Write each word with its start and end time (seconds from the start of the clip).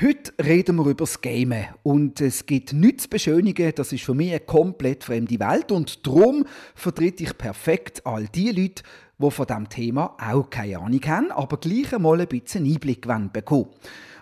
Heute 0.00 0.32
reden 0.40 0.76
wir 0.76 0.84
über 0.84 0.94
das 0.94 1.20
Gamen. 1.20 1.66
Und 1.82 2.20
es 2.20 2.46
gibt 2.46 2.72
nichts 2.72 3.02
zu 3.02 3.08
beschönigen, 3.08 3.72
das 3.74 3.92
ist 3.92 4.04
für 4.04 4.14
mich 4.14 4.30
eine 4.30 4.38
komplett 4.38 5.02
fremde 5.02 5.40
Welt. 5.40 5.72
Und 5.72 6.06
darum 6.06 6.44
vertrete 6.76 7.24
ich 7.24 7.36
perfekt 7.36 8.06
all 8.06 8.28
die 8.28 8.52
Leute, 8.52 8.84
die 9.18 9.30
von 9.32 9.46
diesem 9.46 9.68
Thema 9.68 10.16
auch 10.20 10.50
keine 10.50 10.78
Ahnung 10.78 11.00
haben, 11.04 11.32
aber 11.32 11.56
gleich 11.56 11.92
einmal 11.92 12.20
ein 12.20 12.28
bisschen 12.28 12.64
Einblick 12.64 13.08
bekommen 13.32 13.70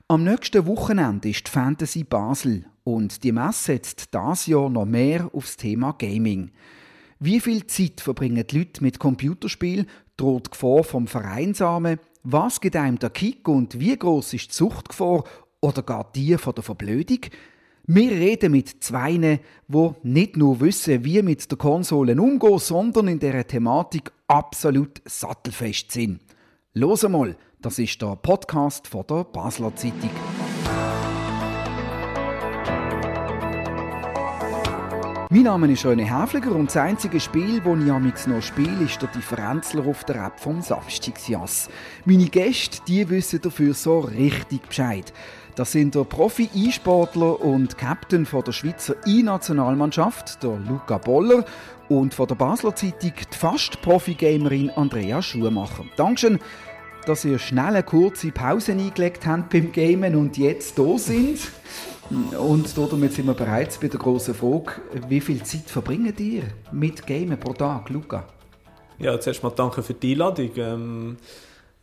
Am 0.09 0.25
nächsten 0.25 0.67
Wochenende 0.67 1.29
ist 1.29 1.47
die 1.47 1.51
Fantasy 1.51 2.05
Basel 2.05 2.65
und 2.83 3.23
die 3.23 3.33
Messe 3.33 3.65
setzt 3.65 4.15
dieses 4.15 4.47
Jahr 4.47 4.71
noch 4.71 4.87
mehr 4.87 5.29
aufs 5.35 5.59
Thema 5.59 5.93
Gaming. 5.99 6.53
Wie 7.19 7.39
viel 7.39 7.67
Zeit 7.67 8.01
verbringen 8.01 8.47
die 8.47 8.59
Leute 8.61 8.83
mit 8.83 8.99
Computerspielen? 8.99 9.87
Droht 10.17 10.47
die 10.47 10.51
Gefahr 10.53 10.85
vom 10.85 11.07
Vereinsamen? 11.07 11.99
Was 12.23 12.61
gibt 12.61 12.77
einem 12.77 12.99
der 12.99 13.11
Kick 13.11 13.47
und 13.47 13.79
wie 13.79 13.97
groß 13.97 14.33
ist 14.35 14.51
die 14.51 14.55
Suchtgefahr 14.55 15.23
oder 15.67 15.83
gar 15.83 16.11
die 16.15 16.39
von 16.39 16.55
der 16.55 16.63
Verblödung? 16.63 17.21
Wir 17.89 18.11
reden 18.11 18.53
mit 18.53 18.83
Zweien, 18.83 19.41
die 19.69 19.91
nicht 20.03 20.37
nur 20.37 20.61
wissen, 20.61 21.05
wie 21.05 21.23
mit 21.23 21.51
der 21.51 21.59
Konsole 21.59 22.21
umgehen, 22.21 22.59
sondern 22.59 23.09
in 23.09 23.19
dieser 23.19 23.47
Thematik 23.47 24.11
absolut 24.27 25.03
sattelfest 25.05 25.93
sind. 25.93 26.21
Los 26.75 27.09
mal, 27.09 27.37
das 27.61 27.79
ist 27.79 28.01
der 28.03 28.17
Podcast 28.17 28.87
von 28.87 29.05
der 29.09 29.25
Basler 29.25 29.75
Zeitung. 29.75 30.11
Mein 35.29 35.43
Name 35.43 35.73
ist 35.73 35.85
René 35.85 36.05
Häfliger 36.05 36.53
und 36.53 36.67
das 36.67 36.77
einzige 36.77 37.19
Spiel, 37.19 37.61
das 37.61 37.85
ich 37.85 37.91
amix 37.91 38.27
noch 38.29 38.41
spiele, 38.41 38.85
ist 38.85 39.03
der 39.03 39.09
Differenzler 39.09 39.85
auf 39.87 40.05
der 40.05 40.25
App 40.25 40.39
vom 40.39 40.63
Samstagsjass. 40.63 41.69
Meine 42.05 42.27
Gäste, 42.27 42.79
die 42.87 43.09
wissen 43.11 43.41
dafür 43.43 43.75
so 43.75 43.99
richtig 43.99 44.63
Bescheid. 44.63 45.13
Das 45.57 45.73
sind 45.73 45.95
der 45.95 46.05
Profi-E-Sportler 46.05 47.41
und 47.41 47.79
Captain 47.79 48.27
von 48.27 48.45
der 48.45 48.53
Schweizer 48.53 48.95
E-Nationalmannschaft, 49.07 50.43
der 50.43 50.59
Luca 50.69 50.99
Boller, 50.99 51.47
und 51.89 52.13
von 52.13 52.29
der 52.29 52.35
Basler 52.35 52.77
Zeitung 52.77 53.15
die 53.31 53.37
fast 53.37 53.81
Profi-Gamerin 53.81 54.69
Andrea 54.69 55.23
Schumacher. 55.23 55.87
Dankeschön, 55.97 56.41
dass 57.07 57.25
ihr 57.25 57.39
schnell 57.39 57.69
eine 57.69 57.83
kurze 57.83 58.33
Pause 58.33 58.73
eingelegt 58.73 59.25
habt 59.27 59.49
beim 59.49 59.73
Gamen 59.73 60.15
und 60.15 60.37
jetzt 60.37 60.79
da 60.79 60.99
sind. 60.99 61.39
Und 62.39 62.77
damit 62.77 63.15
sind 63.15 63.25
wir 63.25 63.35
bereits 63.35 63.79
bei 63.79 63.89
der 63.89 63.99
großen 63.99 64.35
Frage, 64.35 64.73
wie 65.09 65.23
viel 65.23 65.43
Zeit 65.43 65.71
verbringt 65.71 66.21
ihr 66.21 66.43
mit 66.71 67.07
Gamen 67.07 67.41
pro 67.41 67.55
Tag, 67.55 67.89
Luca? 67.89 68.27
Ja, 68.99 69.19
zuerst 69.19 69.43
mal 69.43 69.53
danke 69.57 69.83
für 69.83 69.95
die 69.95 70.13
Einladung. 70.13 70.51
Ähm, 70.57 71.17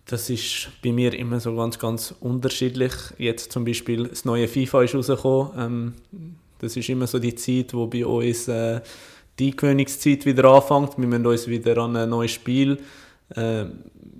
das 0.05 0.29
ist 0.29 0.69
bei 0.83 0.91
mir 0.91 1.13
immer 1.13 1.39
so 1.39 1.55
ganz, 1.55 1.79
ganz 1.79 2.13
unterschiedlich. 2.19 2.93
Jetzt 3.17 3.51
zum 3.51 3.63
Beispiel 3.63 4.07
das 4.07 4.25
neue 4.25 4.47
FIFA 4.47 4.83
ist 4.83 4.95
rausgekommen. 4.95 5.51
Ähm, 5.57 5.93
das 6.59 6.75
ist 6.75 6.89
immer 6.89 7.07
so 7.07 7.19
die 7.19 7.35
Zeit, 7.35 7.73
wo 7.73 7.87
bei 7.87 8.05
uns 8.05 8.47
äh, 8.47 8.81
die 9.39 9.51
Eingewöhnungszeit 9.51 10.25
wieder 10.25 10.45
anfängt. 10.45 10.97
Wir 10.97 11.07
müssen 11.07 11.25
uns 11.25 11.47
wieder 11.47 11.77
an 11.77 11.95
ein 11.95 12.09
neues 12.09 12.31
Spiel 12.31 12.79
äh, 13.35 13.65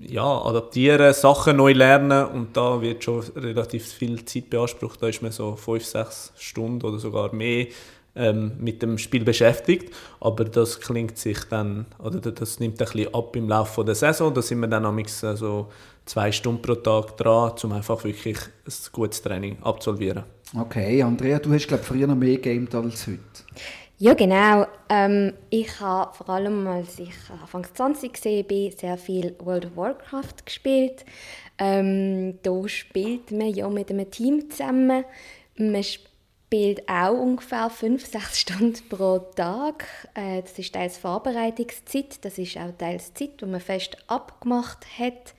ja, 0.02 0.42
adaptieren, 0.42 1.14
Sachen 1.14 1.58
neu 1.58 1.74
lernen 1.74 2.26
und 2.28 2.58
da 2.58 2.82
wird 2.82 3.04
schon 3.04 3.22
relativ 3.36 3.86
viel 3.86 4.24
Zeit 4.26 4.50
beansprucht. 4.50 5.02
Da 5.02 5.08
ist 5.08 5.22
man 5.22 5.32
so 5.32 5.56
fünf, 5.56 5.86
sechs 5.86 6.34
Stunden 6.38 6.86
oder 6.86 7.00
sogar 7.00 7.34
mehr 7.34 7.68
ähm, 8.16 8.54
mit 8.60 8.82
dem 8.82 8.98
Spiel 8.98 9.24
beschäftigt, 9.24 9.94
aber 10.20 10.46
das 10.46 10.80
klingt 10.80 11.18
sich 11.18 11.40
dann, 11.50 11.86
oder 12.00 12.20
das 12.20 12.60
nimmt 12.60 12.80
ein 12.82 12.86
bisschen 12.86 13.14
ab 13.14 13.36
im 13.36 13.50
Laufe 13.50 13.84
der 13.84 13.96
Saison. 13.96 14.34
Da 14.34 14.42
sind 14.42 14.60
wir 14.60 14.68
dann 14.68 14.86
amigs 14.86 15.20
so 15.20 15.70
zwei 16.06 16.32
Stunden 16.32 16.62
pro 16.62 16.76
Tag 16.76 17.18
dran, 17.18 17.54
um 17.64 17.72
einfach 17.72 18.04
wirklich 18.04 18.38
ein 18.38 18.74
gutes 18.92 19.22
Training 19.22 19.58
absolvieren. 19.64 20.24
Okay, 20.60 21.02
Andrea, 21.02 21.40
du 21.40 21.52
hast 21.52 21.68
glaube 21.68 21.84
früher 21.84 22.06
noch 22.06 22.16
mehr 22.16 22.38
gamed 22.38 22.74
als 22.76 23.08
heute. 23.08 23.20
Ja, 23.98 24.14
genau. 24.14 24.68
Ähm, 24.90 25.34
ich 25.50 25.80
habe 25.80 26.14
vor 26.14 26.30
allem, 26.30 26.68
als 26.68 27.00
ich 27.00 27.14
Anfang 27.42 27.66
20 27.74 28.14
war, 28.26 28.72
sehr 28.78 28.98
viel 28.98 29.36
World 29.40 29.68
of 29.68 29.78
Warcraft 29.78 30.46
gespielt. 30.46 31.06
Ähm, 31.58 32.38
da 32.44 32.68
spielt 32.68 33.32
man 33.32 33.54
ja 33.54 33.70
mit 33.70 33.90
einem 33.90 34.10
Team 34.12 34.50
zusammen. 34.50 35.06
Man 35.56 35.84
spielt 36.54 36.88
auch 36.88 37.20
ungefähr 37.20 37.72
5-6 37.72 38.36
Stunden 38.36 38.88
pro 38.88 39.18
Tag. 39.18 39.86
Äh, 40.14 40.44
das 40.44 40.60
ist 40.60 40.72
teils 40.72 41.00
Vorbereitungszeit, 41.00 42.24
das 42.24 42.38
ist 42.38 42.58
auch 42.58 42.72
teils 42.78 43.12
Zeit, 43.16 43.42
die 43.42 43.48
man 43.48 43.60
fest 43.60 43.98
abgemacht 44.06 44.86
hat. 45.00 45.34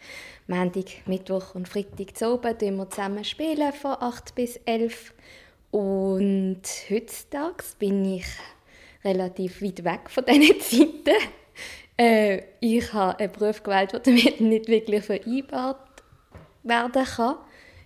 Montag, 0.49 1.07
Mittwoch 1.07 1.55
und 1.55 1.69
Freitag 1.69 2.17
zu 2.17 2.35
oben 2.35 2.57
spielen 2.57 2.79
wir 2.79 2.91
zusammen 2.91 3.23
spielen 3.23 3.73
von 3.73 3.93
8 3.93 4.35
bis 4.35 4.57
11 4.65 5.15
und 5.71 6.63
heutzutage 6.91 7.63
bin 7.79 8.17
ich 8.17 8.27
relativ 9.05 9.63
weit 9.63 9.85
weg 9.85 10.11
von 10.11 10.25
diesen 10.25 10.61
Zeiten. 11.05 11.17
Äh, 11.97 12.43
ich 12.59 12.93
habe 12.93 13.21
einen 13.21 13.31
Beruf 13.31 13.63
gewählt, 13.63 13.93
der 13.93 14.01
damit 14.01 14.41
nicht 14.41 14.67
wirklich 14.67 15.05
vereinbart 15.05 16.03
werden 16.65 17.05
kann. 17.05 17.37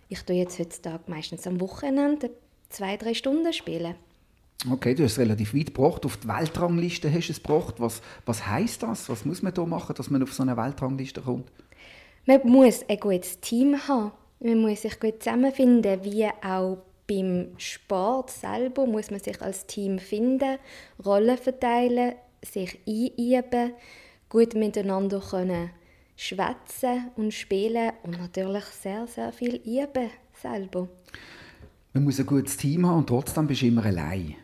Ich 0.08 0.22
tue 0.22 0.36
jetzt 0.36 0.58
heutzutage 0.58 1.02
meistens 1.08 1.46
am 1.46 1.60
Wochenende 1.60 2.30
zwei, 2.68 2.96
drei 2.96 3.14
Stunden 3.14 3.52
spielen. 3.52 3.94
Okay, 4.70 4.94
du 4.94 5.04
hast 5.04 5.12
es 5.12 5.18
relativ 5.18 5.54
weit 5.54 5.66
gebracht. 5.66 6.04
Auf 6.04 6.16
die 6.16 6.28
Weltrangliste 6.28 7.12
hast 7.12 7.28
du 7.28 7.32
es 7.32 7.42
gebracht. 7.42 7.74
Was, 7.78 8.02
was 8.26 8.46
heisst 8.46 8.82
das? 8.82 9.08
Was 9.08 9.24
muss 9.24 9.42
man 9.42 9.54
da 9.54 9.64
machen, 9.64 9.94
dass 9.94 10.10
man 10.10 10.22
auf 10.22 10.32
so 10.32 10.42
eine 10.42 10.56
Weltrangliste 10.56 11.20
kommt? 11.20 11.50
Man 12.26 12.40
muss 12.44 12.84
ein 12.88 12.98
gutes 12.98 13.40
Team 13.40 13.76
haben. 13.86 14.12
Man 14.40 14.60
muss 14.60 14.82
sich 14.82 14.98
gut 14.98 15.22
zusammenfinden, 15.22 16.04
wie 16.04 16.26
auch 16.26 16.78
beim 17.08 17.54
Sport 17.56 18.30
selber 18.30 18.86
muss 18.86 19.10
man 19.10 19.20
sich 19.20 19.40
als 19.40 19.66
Team 19.66 19.98
finden, 19.98 20.58
Rollen 21.04 21.38
verteilen, 21.38 22.14
sich 22.44 22.78
einüben, 22.86 23.72
gut 24.28 24.54
miteinander 24.54 25.20
können 25.20 25.70
schwätzen 26.18 27.12
und 27.16 27.32
spielen 27.32 27.92
und 28.02 28.18
natürlich 28.18 28.64
sehr, 28.64 29.06
sehr 29.06 29.32
viel 29.32 29.54
üben 29.64 30.10
selber. 30.34 30.88
Man 31.98 32.04
muss 32.04 32.20
ein 32.20 32.26
gutes 32.26 32.56
Team 32.56 32.86
haben 32.86 32.98
und 32.98 33.08
trotzdem 33.08 33.48
bist 33.48 33.62
du 33.62 33.66
immer 33.66 33.84
allein. 33.84 34.36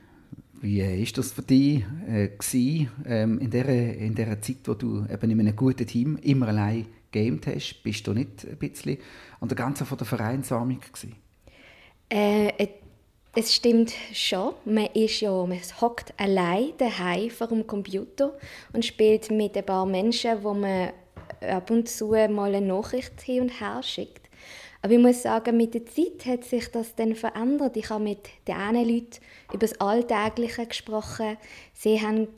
Wie 0.61 0.83
war 0.83 1.13
das 1.15 1.31
für 1.31 1.43
dich 1.43 1.85
äh, 2.09 2.27
gewesen, 2.27 2.91
ähm, 3.07 3.39
in, 3.39 3.49
der, 3.49 3.69
in 3.97 4.13
der 4.17 4.43
Zeit, 4.43 4.57
wo 4.65 4.75
du 4.75 5.05
eben 5.09 5.31
in 5.31 5.39
einem 5.39 5.55
guten 5.55 5.87
Team 5.87 6.19
immer 6.21 6.49
allein 6.49 6.87
gamed 7.13 7.47
hast? 7.47 7.81
Bist 7.85 8.05
du 8.09 8.13
nicht 8.13 8.45
ein 8.45 8.57
bisschen 8.57 8.99
an 9.41 9.47
der 9.47 9.57
Grenze 9.57 9.87
von 9.87 9.97
der 9.97 10.05
Vereinsamung? 10.05 10.81
Äh, 12.09 12.67
es 13.37 13.55
stimmt 13.55 13.93
schon. 14.13 14.55
Man 14.65 14.87
ist 14.87 15.21
ja, 15.21 15.31
man 15.31 15.61
hockt 15.81 16.13
allein 16.17 16.73
daheim 16.79 17.31
vor 17.31 17.47
dem 17.47 17.69
Computer 17.69 18.37
und 18.73 18.85
spielt 18.85 19.31
mit 19.31 19.57
ein 19.57 19.65
paar 19.65 19.87
Menschen, 19.87 20.43
wo 20.43 20.55
man 20.55 20.91
ab 21.41 21.71
und 21.71 21.89
zu 21.89 22.09
mal 22.09 22.53
eine 22.53 22.67
Nachricht 22.67 23.21
hin 23.21 23.43
und 23.43 23.61
her 23.61 23.81
schickt. 23.85 24.24
Aber 24.85 24.93
ich 24.93 24.99
muss 24.99 25.23
sagen, 25.23 25.57
mit 25.57 25.73
der 25.73 25.87
Zeit 25.87 26.27
hat 26.27 26.45
sich 26.45 26.71
das 26.71 26.95
dann 26.95 27.15
verändert. 27.15 27.75
Ich 27.79 27.89
habe 27.89 28.05
mit 28.05 28.29
den 28.47 28.57
einen 28.57 28.87
Leuten 28.87 29.19
über 29.49 29.67
das 29.67 29.81
Alltägliche 29.81 30.67
gesprochen. 30.67 31.39
Sie 31.73 32.03
haben 32.03 32.29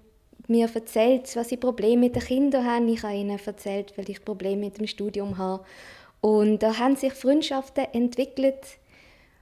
mir 0.46 0.70
erzählt, 0.72 1.34
was 1.34 1.48
sie 1.48 1.56
Probleme 1.56 2.02
mit 2.02 2.14
den 2.14 2.22
Kindern 2.22 2.64
haben. 2.64 2.86
Ich 2.86 3.02
habe 3.02 3.16
ihnen 3.16 3.40
erzählt, 3.44 3.98
weil 3.98 4.08
ich 4.08 4.24
Probleme 4.24 4.66
mit 4.66 4.78
dem 4.78 4.86
Studium 4.86 5.38
habe. 5.38 5.64
Und 6.20 6.60
da 6.60 6.78
haben 6.78 6.94
sich 6.94 7.14
Freundschaften 7.14 7.86
entwickelt, 7.92 8.78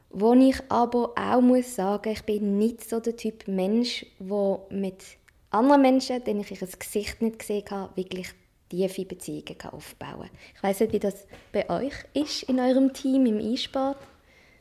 wo 0.09 0.33
ich 0.33 0.57
aber 0.71 1.13
auch 1.15 1.43
muss 1.43 1.75
sagen, 1.75 2.11
ich 2.11 2.23
bin 2.23 2.57
nicht 2.57 2.89
so 2.89 3.01
der 3.01 3.17
Typ 3.17 3.47
Mensch, 3.47 4.07
der 4.19 4.61
mit 4.71 5.05
anderen 5.51 5.83
Menschen, 5.83 6.25
denen 6.25 6.41
ich 6.41 6.53
ihr 6.53 6.67
Gesicht 6.67 7.21
nicht 7.21 7.39
gesehen 7.39 7.65
habe, 7.69 7.95
wirklich 7.97 8.29
tiefe 8.69 9.05
Beziehungen 9.05 9.57
aufbauen 9.71 10.29
kann. 10.29 10.31
Ich 10.57 10.63
weiß 10.63 10.81
nicht, 10.81 10.93
wie 10.93 10.99
das 10.99 11.27
bei 11.53 11.69
euch 11.71 11.95
ist 12.15 12.45
in 12.45 12.61
eurem 12.61 12.93
Team 12.93 13.27
im 13.27 13.41
E-Sport. 13.41 13.99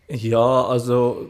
Ja, 0.09 0.65
also 0.65 1.27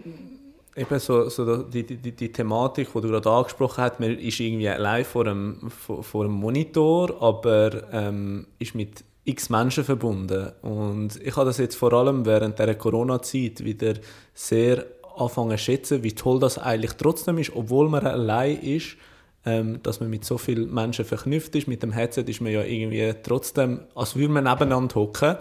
eben 0.75 0.99
so, 0.99 1.29
so 1.29 1.63
die, 1.63 1.83
die, 1.83 2.11
die 2.11 2.31
Thematik, 2.31 2.89
die 2.93 3.01
du 3.01 3.07
gerade 3.07 3.29
angesprochen 3.29 3.83
hast, 3.83 3.99
man 3.99 4.17
ist 4.17 4.39
irgendwie 4.39 4.65
live 4.65 5.07
vor 5.07 5.27
einem, 5.27 5.69
vor, 5.69 6.03
vor 6.03 6.25
einem 6.25 6.33
Monitor, 6.33 7.21
aber 7.21 7.91
ähm, 7.91 8.47
ist 8.59 8.75
mit 8.75 9.03
x 9.25 9.49
Menschen 9.49 9.83
verbunden. 9.83 10.51
Und 10.61 11.21
ich 11.21 11.35
habe 11.35 11.45
das 11.45 11.57
jetzt 11.57 11.75
vor 11.75 11.93
allem 11.93 12.25
während 12.25 12.59
der 12.59 12.75
Corona-Zeit 12.75 13.63
wieder 13.63 13.93
sehr 14.33 14.85
anfangen 15.15 15.57
zu 15.57 15.63
schätzen, 15.63 16.03
wie 16.03 16.13
toll 16.13 16.39
das 16.39 16.57
eigentlich 16.57 16.93
trotzdem 16.93 17.37
ist, 17.37 17.55
obwohl 17.55 17.87
man 17.87 18.05
allein 18.05 18.59
ist, 18.59 18.97
ähm, 19.45 19.81
dass 19.83 19.99
man 19.99 20.09
mit 20.09 20.25
so 20.25 20.37
vielen 20.37 20.73
Menschen 20.73 21.05
verknüpft 21.05 21.55
ist. 21.55 21.67
Mit 21.67 21.83
dem 21.83 21.91
Headset 21.91 22.23
ist 22.27 22.41
man 22.41 22.51
ja 22.51 22.63
irgendwie 22.63 23.13
trotzdem, 23.23 23.81
als 23.95 24.15
würde 24.15 24.33
man 24.33 24.45
nebeneinander 24.45 24.95
hocken. 24.95 25.37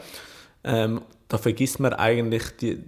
Ähm, 0.65 1.03
da 1.29 1.39
vergisst 1.39 1.81
man 1.81 1.93
eigentlich 1.93 2.43
die, 2.61 2.83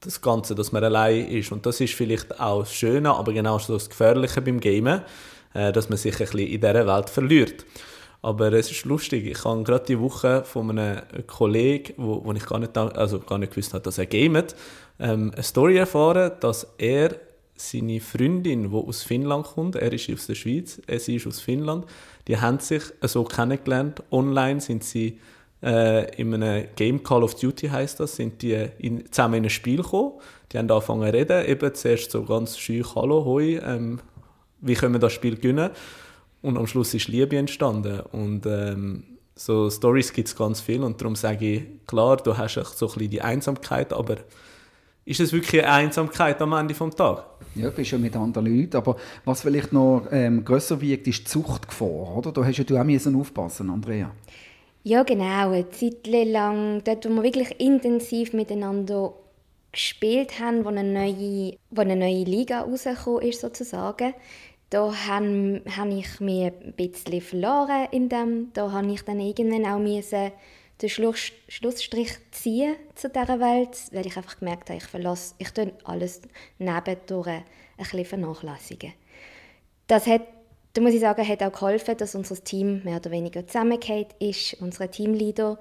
das 0.00 0.20
Ganze, 0.20 0.54
dass 0.54 0.72
man 0.72 0.84
allein 0.84 1.26
ist. 1.28 1.52
Und 1.52 1.66
das 1.66 1.80
ist 1.80 1.94
vielleicht 1.94 2.38
auch 2.40 2.60
das 2.60 2.74
Schöne, 2.74 3.14
aber 3.14 3.32
genauso 3.32 3.74
das 3.74 3.88
Gefährliche 3.88 4.42
beim 4.42 4.60
Gamen, 4.60 5.02
äh, 5.54 5.72
dass 5.72 5.88
man 5.88 5.98
sich 5.98 6.14
ein 6.14 6.18
bisschen 6.18 6.40
in 6.40 6.60
dieser 6.60 6.86
Welt 6.86 7.10
verliert. 7.10 7.64
Aber 8.20 8.52
es 8.52 8.70
ist 8.70 8.84
lustig, 8.84 9.26
ich 9.26 9.44
habe 9.44 9.64
gerade 9.64 9.84
die 9.84 9.98
Woche 9.98 10.44
von 10.44 10.70
einem 10.70 11.02
Kollegen, 11.26 11.94
wo, 11.96 12.24
wo 12.24 12.32
ich 12.32 12.46
gar 12.46 12.60
nicht, 12.60 12.76
also 12.78 13.18
gar 13.18 13.38
nicht 13.38 13.52
gewusst 13.52 13.74
habe, 13.74 13.82
dass 13.82 13.98
er 13.98 14.06
gamet, 14.06 14.54
ähm, 15.00 15.32
eine 15.34 15.42
Story 15.42 15.76
erfahren, 15.76 16.32
dass 16.38 16.68
er 16.78 17.16
seine 17.70 18.00
Freundin, 18.00 18.70
die 18.70 18.76
aus 18.76 19.02
Finnland 19.02 19.46
kommt, 19.46 19.76
er 19.76 19.92
ist 19.92 20.10
aus 20.10 20.26
der 20.26 20.34
Schweiz, 20.34 20.80
sie 20.98 21.16
ist 21.16 21.26
aus 21.26 21.40
Finnland, 21.40 21.86
die 22.28 22.38
haben 22.38 22.58
sich 22.58 22.82
so 23.02 23.24
kennengelernt. 23.24 24.02
Online 24.10 24.60
sind 24.60 24.84
sie 24.84 25.18
äh, 25.62 26.14
in 26.20 26.34
einem 26.34 26.66
Game 26.74 27.02
Call 27.02 27.22
of 27.22 27.34
Duty 27.36 27.68
heißt 27.68 28.00
das, 28.00 28.16
sind 28.16 28.42
die 28.42 28.68
in, 28.78 29.10
zusammen 29.10 29.34
in 29.34 29.44
ein 29.44 29.50
Spiel 29.50 29.82
gekommen. 29.82 30.12
Die 30.50 30.58
haben 30.58 30.70
angefangen 30.70 31.08
zu 31.08 31.14
reden, 31.16 31.46
eben 31.46 31.74
zuerst 31.74 32.10
so 32.10 32.24
ganz 32.24 32.58
schüch, 32.58 32.94
hallo, 32.94 33.24
hoi, 33.24 33.58
ähm, 33.58 34.00
wie 34.60 34.74
können 34.74 34.94
wir 34.94 35.00
das 35.00 35.12
Spiel 35.12 35.36
gewinnen? 35.36 35.70
Und 36.42 36.58
am 36.58 36.66
Schluss 36.66 36.94
ist 36.94 37.08
Liebe 37.08 37.36
entstanden. 37.36 38.00
Und 38.12 38.44
ähm, 38.46 39.04
so 39.36 39.70
Stories 39.70 40.12
gibt 40.12 40.28
es 40.28 40.36
ganz 40.36 40.60
viel 40.60 40.82
und 40.82 41.00
darum 41.00 41.16
sage 41.16 41.52
ich, 41.52 41.62
klar, 41.86 42.16
du 42.16 42.36
hast 42.36 42.54
so 42.54 42.86
ein 42.86 42.92
bisschen 42.92 43.10
die 43.10 43.22
Einsamkeit, 43.22 43.92
aber 43.92 44.16
ist 45.04 45.20
es 45.20 45.32
wirklich 45.32 45.62
eine 45.62 45.72
Einsamkeit 45.72 46.40
am 46.40 46.52
Ende 46.52 46.74
des 46.74 46.96
Tages? 46.96 47.24
Ja, 47.54 47.68
du 47.68 47.76
bist 47.76 47.90
ja 47.90 47.98
mit 47.98 48.16
anderen 48.16 48.46
Leuten, 48.46 48.76
aber 48.76 48.96
was 49.24 49.42
vielleicht 49.42 49.72
noch 49.72 50.06
ähm, 50.10 50.44
grösser 50.44 50.80
wiegt, 50.80 51.06
ist 51.06 51.20
die 51.20 51.24
Zuchtgefahr, 51.24 52.16
oder? 52.16 52.32
Da 52.32 52.44
hast 52.44 52.56
ja 52.56 52.64
du 52.64 52.78
auch 52.78 52.84
müssen 52.84 53.14
aufpassen, 53.14 53.68
Andrea. 53.68 54.10
Ja, 54.84 55.02
genau. 55.02 55.50
Eine 55.50 55.70
Zeit 55.70 56.06
lang, 56.06 56.82
dort, 56.84 57.04
wo 57.04 57.10
wir 57.10 57.22
wirklich 57.22 57.60
intensiv 57.60 58.32
miteinander 58.32 59.12
gespielt 59.70 60.40
haben, 60.40 60.64
wo 60.64 60.68
eine 60.68 60.84
neue, 60.84 61.56
wo 61.70 61.80
eine 61.80 61.96
neue 61.96 62.24
Liga 62.24 62.60
rausgekommen 62.60 63.22
ist, 63.22 63.40
sozusagen, 63.40 64.14
da 64.70 64.92
habe, 65.06 65.62
habe 65.76 65.94
ich 65.94 66.20
mich 66.20 66.46
ein 66.46 66.72
bisschen 66.76 67.20
verloren 67.20 67.88
in 67.90 68.08
dem. 68.08 68.50
Da 68.54 68.72
habe 68.72 68.90
ich 68.90 69.02
dann 69.02 69.20
irgendwann 69.20 69.66
auch 69.66 69.78
müssen 69.78 70.32
den 70.82 70.88
Schluss, 70.88 71.32
Schlussstrich 71.48 72.12
ziehen 72.32 72.76
zu 72.94 73.08
dieser 73.08 73.40
Welt, 73.40 73.76
weil 73.92 74.06
ich 74.06 74.16
einfach 74.16 74.38
gemerkt 74.38 74.68
habe, 74.68 74.78
ich 74.78 74.84
verlasse, 74.84 75.34
ich 75.38 75.50
tue 75.50 75.72
alles 75.84 76.22
nebendurch 76.58 77.28
ein 77.28 77.44
bisschen 77.78 78.04
vernachlässigen. 78.04 78.92
Das 79.86 80.06
hat, 80.06 80.22
da 80.74 80.80
muss 80.80 80.94
ich 80.94 81.00
sagen, 81.00 81.26
hat 81.26 81.42
auch 81.42 81.52
geholfen, 81.52 81.96
dass 81.96 82.14
unser 82.14 82.42
Team 82.42 82.82
mehr 82.84 82.96
oder 82.96 83.10
weniger 83.10 83.46
zusammengeht 83.46 84.08
ist. 84.18 84.54
Unser 84.60 84.90
Teamleader 84.90 85.58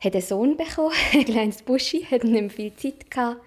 hat 0.00 0.14
einen 0.14 0.22
Sohn 0.22 0.56
bekommen, 0.56 0.94
ein 1.12 1.24
kleines 1.24 1.62
Buschi, 1.62 2.04
hat 2.04 2.24
nicht 2.24 2.32
mehr 2.32 2.50
viel 2.50 2.74
Zeit 2.76 3.10
gehabt. 3.10 3.40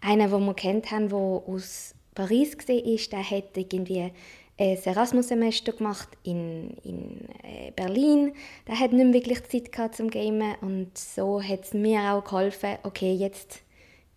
Einer, 0.00 0.28
den 0.28 0.44
wir 0.44 0.54
kennt 0.54 0.90
haben, 0.90 1.08
der 1.08 1.18
aus 1.18 1.94
Paris 2.14 2.56
war, 2.56 2.64
der 2.66 3.30
hat 3.30 3.56
irgendwie 3.56 4.12
ein 4.58 4.76
Erasmus-Semester 4.84 5.72
gemacht 5.72 6.08
in, 6.24 6.70
in 6.82 7.28
äh, 7.42 7.70
Berlin. 7.74 8.32
Der 8.66 8.78
hat 8.78 8.92
nicht 8.92 9.14
wirklich 9.14 9.44
Zeit 9.44 9.72
gehabt 9.72 9.94
zum 9.94 10.10
Gamen 10.10 10.54
und 10.60 10.98
so 10.98 11.40
hat 11.42 11.64
es 11.64 11.74
mir 11.74 12.12
auch 12.12 12.24
geholfen, 12.24 12.70
okay, 12.82 13.14
jetzt, 13.14 13.60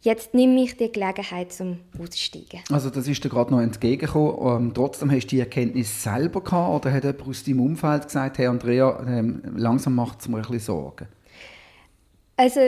jetzt 0.02 0.34
nehme 0.34 0.64
ich 0.64 0.76
die 0.78 0.92
Gelegenheit 0.92 1.54
zum 1.54 1.78
Aussteigen. 2.00 2.62
Also 2.72 2.90
das 2.90 3.08
ist 3.08 3.24
dir 3.24 3.30
gerade 3.30 3.52
noch 3.52 3.62
entgegengekommen. 3.62 4.66
Ähm, 4.66 4.74
trotzdem 4.74 5.12
hast 5.12 5.28
du 5.28 5.36
die 5.36 5.40
Erkenntnis 5.42 6.02
selber 6.02 6.42
gehabt 6.42 6.86
oder 6.86 6.94
hat 6.94 7.04
jemand 7.04 7.28
aus 7.28 7.44
deinem 7.44 7.62
Umfeld 7.62 8.04
gesagt, 8.06 8.40
hey 8.40 8.48
Andrea, 8.48 9.06
ähm, 9.08 9.44
langsam 9.56 9.94
macht 9.94 10.22
es 10.22 10.28
mir 10.28 10.38
ein 10.38 10.42
bisschen 10.42 10.60
Sorgen? 10.60 11.08
Also 12.36 12.62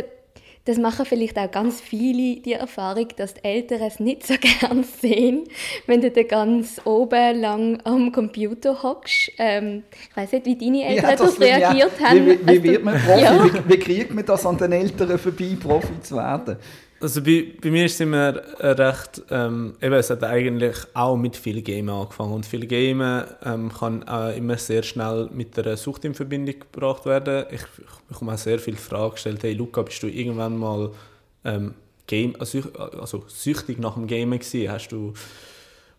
das 0.65 0.77
machen 0.77 1.05
vielleicht 1.05 1.37
auch 1.37 1.51
ganz 1.51 1.81
viele 1.81 2.39
die 2.39 2.53
Erfahrung, 2.53 3.07
dass 3.17 3.33
die 3.33 3.43
Eltern 3.43 3.81
es 3.81 3.99
nicht 3.99 4.25
so 4.25 4.35
gern 4.61 4.83
sehen, 4.83 5.43
wenn 5.87 6.01
du 6.01 6.09
da 6.09 6.23
ganz 6.23 6.79
oben 6.85 7.41
lang 7.41 7.79
am 7.83 8.11
Computer 8.11 8.81
hockst. 8.81 9.31
Ähm, 9.37 9.83
ich 10.09 10.17
weiß 10.17 10.31
nicht, 10.31 10.45
wie 10.45 10.55
deine 10.55 10.85
Eltern 10.85 11.09
ja, 11.09 11.15
darauf 11.15 11.39
reagiert 11.39 11.91
ja. 11.99 12.09
haben. 12.09 12.25
Wie, 12.25 12.47
wie, 12.47 12.63
wie 12.63 12.63
wird 12.63 12.83
man 12.83 13.01
Profi? 13.01 13.13
Ja. 13.23 13.45
Wie, 13.45 13.69
wie, 13.69 13.79
kriegt 13.79 14.13
man 14.13 14.25
das 14.25 14.45
an 14.45 14.57
den 14.57 14.71
Eltern 14.71 15.17
vorbei, 15.17 15.55
Profi 15.59 15.99
zu 16.01 16.15
werden? 16.15 16.57
Also 17.03 17.21
bei, 17.21 17.47
bei 17.61 17.69
mir 17.69 17.83
ist 17.83 17.95
es 17.95 17.99
immer 17.99 18.33
recht, 18.61 19.23
ähm, 19.29 19.75
eben, 19.81 19.93
es 19.93 20.09
hat 20.09 20.23
eigentlich 20.23 20.77
auch 20.93 21.17
mit 21.17 21.35
viel 21.35 21.61
Gamen 21.61 21.89
angefangen. 21.89 22.31
Und 22.31 22.45
viel 22.45 22.65
Gamen 22.65 23.25
ähm, 23.43 23.73
kann 23.73 24.07
auch 24.07 24.33
immer 24.33 24.55
sehr 24.55 24.83
schnell 24.83 25.29
mit 25.33 25.59
einer 25.59 25.75
Sucht 25.75 26.05
in 26.05 26.13
Verbindung 26.13 26.55
gebracht 26.61 27.05
werden. 27.05 27.45
Ich, 27.51 27.61
ich 27.61 28.07
bekomme 28.07 28.31
auch 28.31 28.37
sehr 28.37 28.57
viele 28.57 28.77
Fragen 28.77 29.15
gestellt, 29.15 29.43
hey 29.43 29.51
Luca, 29.51 29.81
bist 29.81 30.01
du 30.01 30.07
irgendwann 30.07 30.57
mal 30.57 30.91
ähm, 31.43 31.73
Game, 32.07 32.37
also, 32.39 32.61
also 32.97 33.25
süchtig 33.27 33.79
nach 33.79 33.95
dem 33.95 34.07
Gamen 34.07 34.39
gewesen? 34.39 34.71
Hast 34.71 34.87
du 34.87 35.13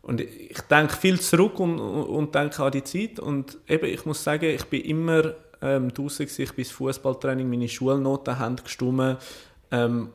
und 0.00 0.22
ich 0.22 0.60
denke 0.70 0.96
viel 0.96 1.20
zurück 1.20 1.60
und, 1.60 1.78
und 1.78 2.34
denke 2.34 2.62
an 2.62 2.72
die 2.72 2.84
Zeit. 2.84 3.18
Und 3.20 3.58
eben, 3.68 3.86
ich 3.86 4.06
muss 4.06 4.24
sagen, 4.24 4.46
ich 4.46 4.64
bin 4.64 4.80
immer 4.80 5.34
ähm, 5.60 5.92
draußen 5.92 6.26
ich 6.34 6.52
bin 6.54 6.64
Fußballtraining, 6.64 7.48
meine 7.48 7.68
Schulnoten 7.68 8.38
haben 8.38 8.56
gestimmt 8.56 9.18
ähm, 9.70 10.08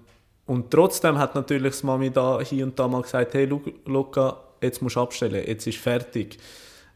und 0.50 0.72
trotzdem 0.72 1.20
hat 1.20 1.36
natürlich 1.36 1.74
das 1.74 1.84
Mami 1.84 2.10
da 2.10 2.42
hier 2.42 2.66
und 2.66 2.78
da 2.80 2.88
mal 2.88 3.04
gesagt, 3.04 3.36
hey 3.36 3.48
Luca, 3.86 4.38
jetzt 4.60 4.82
musst 4.82 4.96
du 4.96 5.02
abstellen, 5.02 5.44
jetzt 5.46 5.68
ist 5.68 5.78
fertig. 5.78 6.40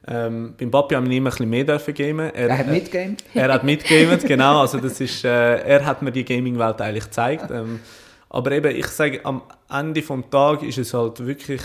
Ähm, 0.08 0.56
beim 0.60 0.72
Papi 0.72 0.96
haben 0.96 1.08
wir 1.08 1.16
immer 1.16 1.30
ein 1.30 1.32
bisschen 1.32 1.50
mehr 1.52 1.64
dürfen 1.64 1.94
gamen. 1.94 2.34
Er, 2.34 2.50
er 2.50 2.58
hat 2.58 2.68
mitgamed? 2.68 3.24
Er 3.36 3.54
hat 3.54 3.64
mitgamed, 3.64 4.24
genau. 4.28 4.62
Also 4.62 4.80
das 4.80 5.00
ist, 5.00 5.24
äh, 5.24 5.60
er 5.60 5.86
hat 5.86 6.02
mir 6.02 6.12
die 6.12 6.26
Gaming-Welt 6.26 6.82
eigentlich 6.82 7.04
gezeigt. 7.04 7.52
Ähm, 7.52 7.80
aber 8.28 8.54
eben, 8.54 8.76
ich 8.76 8.88
sage, 8.88 9.24
am 9.24 9.44
Ende 9.70 10.02
des 10.02 10.30
Tages 10.32 10.70
ist 10.70 10.88
es 10.88 10.94
halt 10.96 11.24
wirklich 11.24 11.62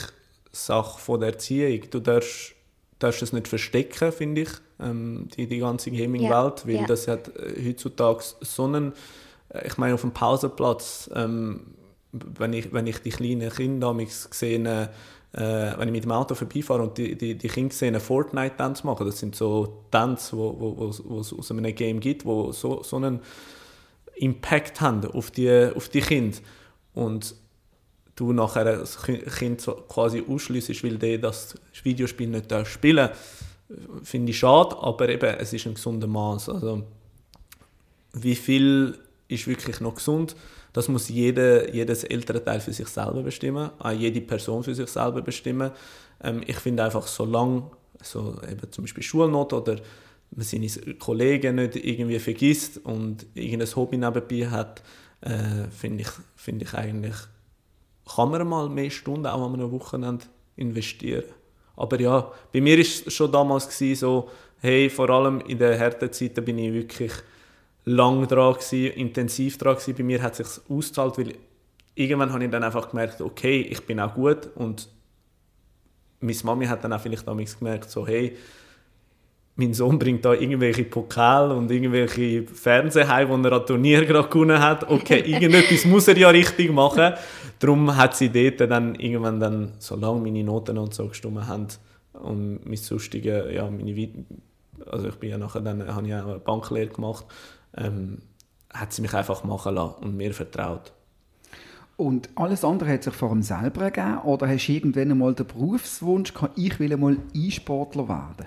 Sache 0.53 1.01
von 1.01 1.21
der 1.21 1.31
Erziehung. 1.31 1.89
Du 1.91 2.01
darfst, 2.01 2.55
darfst 2.99 3.23
es 3.23 3.33
nicht 3.33 3.49
verstecken, 3.49 4.13
finde 4.13 4.43
ich, 4.43 4.51
ähm, 4.79 5.29
die, 5.39 5.47
die 5.47 5.61
ganze 5.61 5.91
Gaming-Welt, 5.91 6.31
ja. 6.61 6.67
weil 6.67 6.75
ja. 6.75 6.87
das 6.87 7.09
hat 7.09 7.29
äh, 7.29 7.67
heutzutage 7.67 8.23
so 8.43 8.65
einen, 8.65 8.93
äh, 9.49 9.67
ich 9.67 9.79
meine, 9.79 9.95
auf 9.95 10.03
dem 10.03 10.13
Pausenplatz, 10.13 11.09
ähm, 11.15 11.63
wenn 12.13 12.53
ich, 12.53 12.73
wenn 12.73 12.87
ich 12.87 12.99
die 12.99 13.11
kleinen 13.11 13.51
Kinder 13.51 13.95
sehe, 14.09 14.89
äh, 15.33 15.39
wenn 15.79 15.89
ich 15.89 15.93
mit 15.93 16.05
dem 16.05 16.13
Auto 16.13 16.35
vorbeifahre 16.35 16.83
und 16.83 16.97
die, 16.97 17.17
die, 17.17 17.37
die 17.37 17.49
Kinder 17.49 17.75
sehen 17.75 18.01
Fortnite-Dance 18.01 18.87
machen, 18.87 19.07
das 19.07 19.19
sind 19.19 19.37
so 19.37 19.85
Dance, 19.91 20.37
wo, 20.37 20.59
wo, 20.59 20.95
wo, 21.05 21.21
es 21.21 21.33
aus 21.33 21.51
einem 21.51 21.75
Game 21.75 22.01
gibt, 22.01 22.25
wo 22.25 22.53
so, 22.53 22.83
so 22.83 22.97
einen 22.97 23.21
Impact 24.17 24.81
haben 24.81 25.05
auf 25.05 25.31
die, 25.31 25.71
auf 25.75 25.89
die 25.91 26.01
Kinder. 26.01 26.39
Und 26.95 27.35
du 28.17 28.33
nachher 28.33 28.65
das 28.65 29.01
Kind 29.03 29.65
quasi 29.89 30.25
ausschließt, 30.27 30.83
weil 30.83 30.99
der 30.99 31.19
das 31.19 31.55
Videospiel 31.85 32.29
nicht 32.29 32.53
spielen 32.67 33.11
finde 34.03 34.31
ich 34.31 34.39
schade, 34.39 34.77
aber 34.79 35.09
eben, 35.09 35.37
es 35.39 35.53
ist 35.53 35.67
ein 35.67 35.75
gesunder 35.75 36.07
Maß. 36.07 36.49
Also, 36.49 36.85
wie 38.15 38.35
viel 38.35 38.99
ist 39.29 39.47
wirklich 39.47 39.81
noch 39.81 39.97
gesund? 39.97 40.35
Das 40.73 40.89
muss 40.89 41.09
jeder, 41.09 41.73
jedes 41.73 42.05
Elternteil 42.05 42.61
für 42.61 42.73
sich 42.73 42.89
selber 42.89 43.23
bestimmen, 43.23 43.71
auch 43.79 43.91
jede 43.91 44.21
Person 44.21 44.63
für 44.63 44.75
sich 44.75 44.89
selber 44.89 45.23
bestimmen. 45.23 45.71
Ähm, 46.23 46.43
ich 46.47 46.57
finde 46.57 46.85
einfach, 46.85 47.07
solange 47.07 47.71
so 48.03 48.37
eben 48.51 48.71
zum 48.71 48.85
Beispiel 48.85 49.03
Schulnoten 49.03 49.59
oder 49.59 49.77
man 50.31 50.45
seine 50.45 50.69
Kollegen 50.99 51.57
nicht 51.57 51.77
irgendwie 51.77 52.19
vergisst 52.19 52.85
und 52.85 53.27
irgendein 53.35 53.75
Hobby 53.75 53.97
nebenbei 53.97 54.49
hat, 54.49 54.83
äh, 55.23 55.69
finde 55.71 56.03
ich, 56.03 56.11
find 56.37 56.63
ich 56.63 56.75
eigentlich, 56.75 57.17
kann 58.15 58.31
man 58.31 58.47
mal 58.47 58.69
mehr 58.69 58.91
Stunden 58.91 59.27
auch 59.27 59.47
an 59.47 59.55
einem 59.55 59.73
Wochenende 59.73 60.27
investieren. 60.57 61.25
Aber 61.77 62.01
ja, 62.01 62.31
bei 62.53 62.61
mir 62.61 62.77
war 62.77 62.83
es 62.83 63.13
schon 63.13 63.33
damals 63.33 63.79
so, 63.79 64.29
hey, 64.61 64.91
vor 64.91 65.09
allem 65.11 65.41
in 65.41 65.59
den 65.59 65.79
harten 65.79 66.13
Zeiten 66.13 66.45
bin 66.45 66.59
ich 66.59 66.73
wirklich 66.73 67.13
lang 67.89 68.29
dran 68.29 68.55
gewesen, 68.55 68.93
intensiv 68.95 69.59
dran 69.59 69.77
gewesen. 69.77 69.95
Bei 69.97 70.03
mir 70.03 70.23
hat 70.23 70.39
es 70.39 70.55
sich 70.55 70.71
ausgezahlt, 70.71 71.19
weil 71.19 71.35
irgendwann 71.95 72.33
habe 72.33 72.45
ich 72.45 72.51
dann 72.51 72.63
einfach 72.63 72.91
gemerkt, 72.91 73.21
okay, 73.21 73.61
ich 73.61 73.85
bin 73.85 73.99
auch 73.99 74.15
gut 74.15 74.49
und 74.55 74.89
meine 76.21 76.37
Mami 76.45 76.67
hat 76.67 76.85
dann 76.85 76.93
auch 76.93 77.01
vielleicht 77.01 77.27
damals 77.27 77.59
gemerkt, 77.59 77.91
so 77.91 78.07
hey, 78.07 78.37
mein 79.57 79.75
Sohn 79.75 79.99
bringt 79.99 80.25
da 80.25 80.35
irgendwelche 80.35 80.85
Pokale 80.85 81.55
und 81.55 81.71
irgendwelche 81.71 82.45
Fernsehheim, 82.45 83.43
die 83.43 83.49
er 83.49 83.53
an 83.55 83.67
Turnier 83.67 84.05
gerade 84.05 84.29
gewonnen 84.29 84.61
hat. 84.61 84.89
Okay, 84.89 85.21
irgendetwas 85.27 85.85
muss 85.85 86.07
er 86.07 86.17
ja 86.17 86.29
richtig 86.29 86.73
machen. 86.73 87.15
Darum 87.59 87.97
hat 87.97 88.15
sie 88.15 88.29
dort 88.29 88.71
dann 88.71 88.95
irgendwann 88.95 89.41
dann, 89.41 89.73
solange 89.79 90.21
meine 90.21 90.45
Noten 90.45 90.79
und 90.79 90.95
so 90.95 91.09
gestimmt 91.09 91.49
haben 91.49 91.67
und 92.13 92.65
mein 92.65 92.77
sonstige, 92.77 93.53
ja, 93.53 93.69
meine, 93.69 94.09
also 94.87 95.09
ich 95.09 95.17
bin 95.17 95.31
ja 95.31 95.39
nachher 95.39 95.61
dann, 95.61 95.93
habe 95.93 96.07
ich 96.07 96.15
auch 96.15 96.27
eine 96.27 96.39
Banklehre 96.39 96.89
gemacht 96.89 97.25
ähm, 97.77 98.19
hat 98.73 98.93
sie 98.93 99.03
mich 99.03 99.15
einfach 99.15 99.45
machen 99.45 99.75
lassen 99.75 100.03
und 100.03 100.17
mir 100.17 100.35
vertraut. 100.35 100.93
Und 101.97 102.29
alles 102.37 102.65
andere 102.65 102.93
hat 102.93 103.03
sich 103.03 103.15
vor 103.15 103.31
allem 103.31 103.43
selber 103.43 103.83
ergeben? 103.83 104.19
Oder 104.19 104.47
hast 104.47 104.69
du 104.69 104.73
irgendwann 104.73 105.11
einmal 105.11 105.35
den 105.35 105.47
Berufswunsch 105.47 106.33
gehabt, 106.33 106.57
ich 106.57 106.79
will 106.79 106.93
einmal 106.93 107.17
E-Sportler 107.35 108.09
werden? 108.09 108.47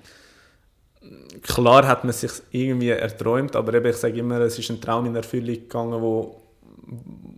Klar 1.41 1.85
hat 1.85 2.05
man 2.05 2.13
sich 2.13 2.31
irgendwie 2.51 2.89
erträumt, 2.89 3.55
aber 3.55 3.73
eben, 3.73 3.87
ich 3.87 3.97
sage 3.97 4.19
immer, 4.19 4.39
es 4.39 4.57
ist 4.57 4.69
ein 4.69 4.79
Traum 4.79 5.05
in 5.05 5.15
Erfüllung 5.15 5.55
gegangen, 5.55 6.01
wo, 6.01 6.41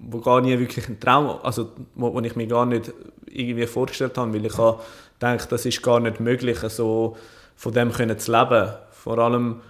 wo 0.01 0.19
gar 0.19 0.41
nie 0.41 0.59
wirklich 0.59 0.87
ein 0.87 0.99
Traum, 0.99 1.39
also 1.41 1.71
wo, 1.95 2.13
wo 2.13 2.19
ich 2.19 2.35
mir 2.35 2.45
gar 2.45 2.67
nicht 2.67 2.93
irgendwie 3.25 3.65
vorgestellt 3.65 4.17
habe, 4.17 4.33
weil 4.33 4.45
ich 4.45 4.57
habe 4.57 4.81
gedacht, 5.17 5.51
das 5.51 5.65
ist 5.65 5.81
gar 5.81 5.99
nicht 5.99 6.19
möglich, 6.19 6.59
so 6.59 7.17
von 7.55 7.73
dem 7.73 7.91
können 7.91 8.19
zu 8.19 8.31
leben. 8.31 8.73
Vor 8.91 9.17
allem 9.17 9.61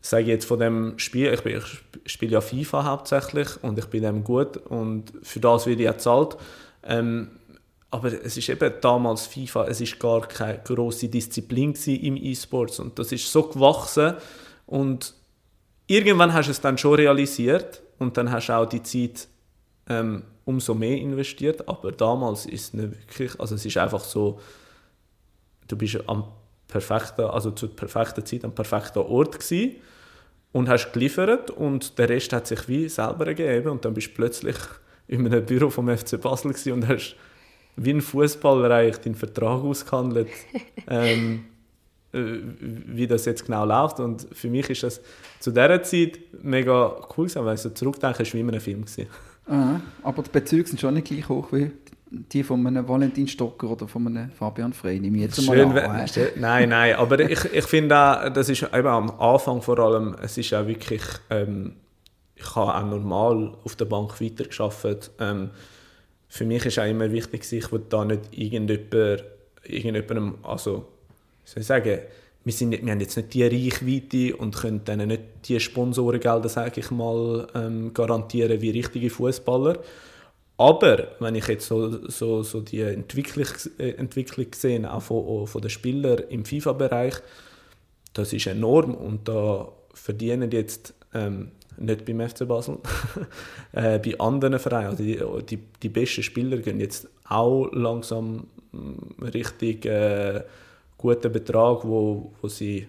sage 0.00 0.26
jetzt 0.26 0.46
von 0.46 0.58
dem 0.58 0.98
Spiel, 0.98 1.32
ich, 1.32 1.44
ich 1.44 2.12
spiele 2.12 2.32
ja 2.32 2.40
FIFA 2.40 2.84
hauptsächlich 2.84 3.62
und 3.62 3.78
ich 3.78 3.86
bin 3.86 4.02
dem 4.02 4.24
gut 4.24 4.56
und 4.56 5.12
für 5.22 5.40
das 5.40 5.66
werde 5.66 5.82
ich 5.82 5.88
auch 5.88 5.94
bezahlt. 5.94 6.36
Ähm, 6.82 7.30
aber 7.90 8.12
es 8.24 8.36
ist 8.36 8.48
eben 8.48 8.72
damals 8.80 9.26
FIFA, 9.26 9.66
es 9.66 9.80
ist 9.80 9.98
gar 9.98 10.20
keine 10.22 10.60
große 10.62 11.08
Disziplin 11.08 11.74
im 11.86 12.16
E-Sports 12.16 12.78
und 12.78 12.98
das 12.98 13.12
ist 13.12 13.30
so 13.30 13.42
gewachsen 13.42 14.14
und 14.66 15.14
irgendwann 15.86 16.32
hast 16.32 16.46
du 16.46 16.52
es 16.52 16.60
dann 16.60 16.78
schon 16.78 16.94
realisiert 16.94 17.82
und 17.98 18.16
dann 18.16 18.30
hast 18.30 18.48
du 18.48 18.52
auch 18.56 18.66
die 18.66 18.82
Zeit 18.82 19.26
ähm, 19.88 20.22
umso 20.44 20.74
mehr 20.74 20.96
investiert, 20.96 21.68
aber 21.68 21.92
damals 21.92 22.46
ist 22.46 22.62
es 22.62 22.74
nicht 22.74 22.92
wirklich, 22.92 23.38
also 23.40 23.56
es 23.56 23.66
ist 23.66 23.76
einfach 23.76 24.04
so, 24.04 24.40
du 25.66 25.76
bist 25.76 25.98
am 26.06 26.24
perfekten, 26.68 27.22
also 27.22 27.50
zur 27.50 27.74
perfekten 27.74 28.24
Zeit 28.24 28.44
am 28.44 28.54
perfekten 28.54 29.00
Ort 29.00 29.40
gewesen 29.40 29.76
und 30.52 30.68
hast 30.68 30.92
geliefert 30.92 31.50
und 31.50 31.98
der 31.98 32.08
Rest 32.08 32.32
hat 32.32 32.46
sich 32.46 32.68
wie 32.68 32.88
selber 32.88 33.26
ergeben 33.26 33.70
und 33.70 33.84
dann 33.84 33.94
bist 33.94 34.08
du 34.08 34.14
plötzlich 34.14 34.56
in 35.08 35.26
einem 35.26 35.44
Büro 35.44 35.70
vom 35.70 35.88
FC 35.88 36.20
Basel 36.20 36.54
und 36.72 36.88
hast 36.88 37.16
wie 37.76 37.90
ein 37.90 38.00
Fußballer 38.00 38.70
eigentlich 38.74 38.98
deinen 38.98 39.14
Vertrag 39.14 39.62
ausgehandelt, 39.62 40.28
ähm, 40.88 41.44
äh, 42.12 42.18
wie 42.58 43.06
das 43.06 43.24
jetzt 43.24 43.46
genau 43.46 43.64
läuft 43.64 44.00
und 44.00 44.26
für 44.32 44.48
mich 44.48 44.68
ist 44.70 44.82
das 44.82 45.00
zu 45.38 45.50
dieser 45.50 45.82
Zeit 45.82 46.18
mega 46.42 46.96
cool 47.16 47.26
gewesen, 47.26 47.44
weil 47.44 47.54
ich 47.54 47.60
so 47.60 47.70
zurückdenke, 47.70 48.22
es 48.22 48.28
war 48.28 48.34
wie 48.34 48.40
in 48.40 48.48
einem 48.48 48.60
Film. 48.60 48.84
Gewesen. 48.84 49.06
Ah, 49.46 49.80
aber 50.02 50.22
die 50.22 50.30
Bezüge 50.30 50.68
sind 50.68 50.80
schon 50.80 50.94
nicht 50.94 51.06
gleich 51.06 51.28
hoch 51.28 51.52
wie 51.52 51.70
die 52.10 52.42
von 52.42 52.66
einem 52.66 52.86
Valentin 52.88 53.28
Stocker 53.28 53.70
oder 53.70 53.86
von 53.86 54.06
einem 54.06 54.30
Fabian 54.32 54.72
Frey, 54.72 54.98
nehme 54.98 55.18
ich 55.18 55.22
jetzt 55.24 55.46
mal 55.46 55.60
an. 55.60 56.06
Nein, 56.36 56.68
nein, 56.68 56.94
aber 56.96 57.20
ich, 57.20 57.44
ich 57.44 57.64
finde 57.64 57.96
auch, 57.96 58.28
das 58.30 58.48
ist 58.48 58.62
eben 58.62 58.86
am 58.86 59.10
Anfang 59.20 59.62
vor 59.62 59.78
allem, 59.78 60.16
es 60.20 60.36
ist 60.36 60.52
auch 60.52 60.66
wirklich, 60.66 61.02
ähm, 61.30 61.76
ich 62.34 62.56
habe 62.56 62.74
auch 62.74 62.84
normal 62.84 63.54
auf 63.64 63.76
der 63.76 63.84
Bank 63.84 64.20
weitergearbeitet. 64.20 65.10
Ähm, 65.20 65.50
für 66.28 66.44
mich 66.44 66.66
ist 66.66 66.78
auch 66.78 66.86
immer 66.86 67.10
wichtig, 67.12 67.52
ich 67.52 67.70
will 67.70 67.82
da 67.88 68.04
nicht 68.04 68.22
irgendjemand, 68.32 69.24
irgendjemandem, 69.64 70.34
also, 70.42 70.86
soll 71.44 71.60
ich 71.60 71.66
sagen, 71.66 71.98
wir, 72.44 72.52
sind 72.52 72.70
nicht, 72.70 72.84
wir 72.84 72.92
haben 72.92 73.00
jetzt 73.00 73.16
nicht 73.16 73.34
die 73.34 73.44
Reichweite 73.44 74.36
und 74.36 74.56
können 74.56 74.84
denen 74.84 75.08
nicht 75.08 75.22
die 75.44 75.60
Sponsorengelder, 75.60 76.48
sage 76.48 76.80
ich 76.80 76.90
mal, 76.90 77.46
ähm, 77.54 77.92
garantieren 77.94 78.60
wie 78.60 78.70
richtige 78.70 79.10
Fußballer. 79.10 79.78
Aber 80.60 81.08
wenn 81.20 81.36
ich 81.36 81.46
jetzt 81.46 81.66
so, 81.66 82.06
so, 82.08 82.42
so 82.42 82.60
die 82.60 82.82
Entwicklung, 82.82 83.46
äh, 83.78 83.92
Entwicklung 83.92 84.48
sehe, 84.54 84.92
auch 84.92 85.00
von, 85.00 85.46
von 85.46 85.62
den 85.62 85.70
Spielern 85.70 86.18
im 86.28 86.44
FIFA-Bereich, 86.44 87.14
das 88.12 88.34
ist 88.34 88.46
enorm 88.46 88.94
und 88.94 89.26
da 89.26 89.72
verdienen 89.94 90.50
jetzt 90.50 90.92
ähm, 91.14 91.52
nicht 91.78 92.04
beim 92.04 92.20
FC 92.28 92.46
Basel, 92.46 92.76
äh, 93.72 93.98
bei 94.00 94.20
anderen 94.20 94.58
Vereinen, 94.58 94.88
also 94.88 95.02
die, 95.02 95.18
die, 95.48 95.62
die 95.82 95.88
besten 95.88 96.22
Spieler 96.22 96.58
gehen 96.58 96.78
jetzt 96.78 97.08
auch 97.24 97.70
langsam 97.72 98.48
mm, 98.72 99.22
richtig 99.32 99.86
äh, 99.86 100.42
guten 100.98 101.32
Betrag, 101.32 101.86
wo, 101.86 102.34
wo 102.42 102.48
sie 102.48 102.86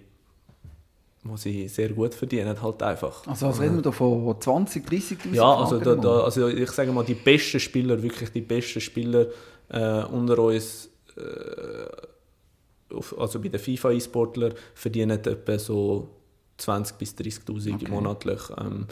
wo 1.24 1.38
sie 1.38 1.68
sehr 1.68 1.90
gut 1.90 2.16
verdienen, 2.16 2.62
halt 2.62 2.82
einfach. 2.82 3.28
Also 3.28 3.48
was 3.48 3.62
reden 3.62 3.76
wir 3.76 3.84
da 3.84 3.92
von 3.92 4.36
20, 4.40 4.86
30 4.86 5.18
Ja, 5.34 5.56
also, 5.56 5.80
da, 5.80 5.96
da, 5.96 6.22
also 6.22 6.48
ich 6.48 6.72
sage 6.72 6.92
mal, 6.92 7.04
die 7.04 7.14
besten 7.14 7.60
Spieler, 7.60 8.02
wirklich 8.02 8.32
die 8.32 8.42
besten 8.42 8.82
Spieler 8.82 9.28
äh, 9.70 10.04
unter 10.06 10.40
uns, 10.40 10.90
äh, 11.16 12.96
also 13.18 13.40
bei 13.40 13.50
den 13.50 13.60
FIFA-E-Sportlern, 13.60 14.54
verdienen 14.74 15.12
etwa 15.12 15.60
so 15.60 16.10
20 16.58 16.98
bis 16.98 17.16
30'000 17.16 17.76
okay. 17.76 17.88
monatlich. 17.90 18.42
Ähm, 18.60 18.88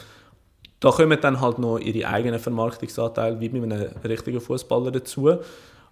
da 0.78 0.90
kommen 0.90 1.18
dann 1.20 1.40
halt 1.40 1.58
noch 1.58 1.78
ihre 1.78 2.08
eigenen 2.08 2.38
Vermarktungsanteile, 2.38 3.40
wie 3.40 3.48
bei 3.48 3.62
einem 3.62 3.90
richtigen 4.04 4.40
Fußballer 4.40 4.92
dazu. 4.92 5.38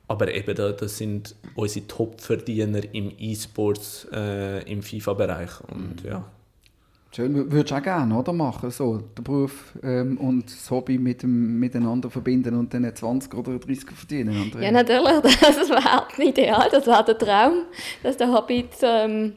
Aber 0.08 0.34
eben, 0.34 0.54
da, 0.54 0.72
das 0.72 0.96
sind 0.96 1.36
unsere 1.54 1.86
Top-Verdiener 1.86 2.82
im 2.92 3.12
E-Sports, 3.18 4.08
äh, 4.12 4.62
im 4.70 4.82
FIFA-Bereich. 4.82 5.60
Und 5.70 6.02
mhm. 6.02 6.10
ja. 6.10 6.24
Schön, 7.10 7.34
würdest 7.50 7.70
du 7.70 7.74
auch 7.76 7.82
gerne, 7.82 8.18
oder? 8.18 8.32
Machen, 8.32 8.70
so, 8.70 8.98
den 8.98 9.24
Beruf 9.24 9.72
ähm, 9.82 10.18
und 10.18 10.44
das 10.44 10.70
Hobby 10.70 10.98
mit 10.98 11.22
dem, 11.22 11.58
miteinander 11.58 12.10
verbinden 12.10 12.54
und 12.54 12.72
dann 12.72 12.94
20 12.94 13.32
oder 13.34 13.58
30 13.58 13.90
verdienen, 13.92 14.36
Andrea? 14.36 14.62
Ja, 14.62 14.70
natürlich, 14.70 15.20
das 15.40 15.70
wäre 15.70 16.28
ideal, 16.28 16.68
das 16.70 16.86
wäre 16.86 17.04
der 17.04 17.18
Traum, 17.18 17.62
dass 18.02 18.18
der 18.18 18.30
Hobby, 18.30 18.66
ähm, 18.82 19.32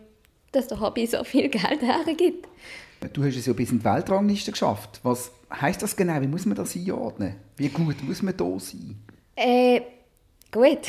dass 0.52 0.68
der 0.68 0.82
Hobby 0.82 1.06
so 1.06 1.24
viel 1.24 1.48
Geld 1.48 1.82
hergibt. 1.82 2.48
Du 3.14 3.24
hast 3.24 3.38
es 3.38 3.46
ja 3.46 3.54
bis 3.54 3.72
in 3.72 3.80
die 3.80 3.86
Weltrangliste 3.86 4.52
geschafft. 4.52 5.00
Was 5.04 5.32
heisst 5.50 5.82
das 5.82 5.96
genau? 5.96 6.22
Wie 6.22 6.28
muss 6.28 6.46
man 6.46 6.56
das 6.56 6.76
einordnen? 6.76 7.36
Wie 7.58 7.70
gut 7.70 7.96
muss 8.04 8.22
man 8.22 8.36
da 8.36 8.60
sein? 8.60 8.96
Äh, 9.36 9.82
gut. 10.52 10.88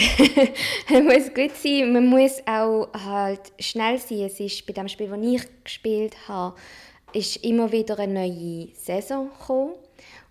man 0.90 1.04
muss 1.04 1.32
gut 1.32 1.56
sein, 1.56 1.92
man 1.92 2.06
muss 2.06 2.42
auch 2.46 2.88
halt 2.92 3.52
schnell 3.58 3.98
sein. 3.98 4.22
Es 4.22 4.40
ist 4.40 4.66
bei 4.66 4.72
dem 4.72 4.88
Spiel, 4.88 5.08
das 5.08 5.18
ich 5.20 5.64
gespielt 5.64 6.28
habe, 6.28 6.56
ist 7.12 7.36
immer 7.44 7.70
wieder 7.72 7.98
eine 7.98 8.26
neue 8.26 8.68
Saison 8.74 9.30
gekommen. 9.30 9.74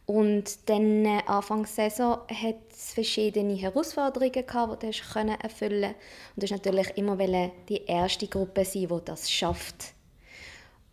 Und 0.05 0.69
dann 0.69 1.05
äh, 1.05 1.21
Anfang 1.25 1.63
der 1.63 1.89
Saison 1.89 2.19
hat 2.27 2.55
es 2.69 2.93
verschiedene 2.93 3.55
Herausforderungen 3.55 4.45
gehabt, 4.45 4.83
die 4.83 4.91
du 4.91 5.37
erfüllen 5.41 5.93
konntest. 5.93 6.35
Und 6.35 6.37
du 6.37 6.41
hast 6.43 6.51
natürlich 6.51 6.97
immer 6.97 7.17
die 7.69 7.85
erste 7.85 8.27
Gruppe 8.27 8.65
sein, 8.65 8.87
die 8.87 9.05
das 9.05 9.31
schafft. 9.31 9.93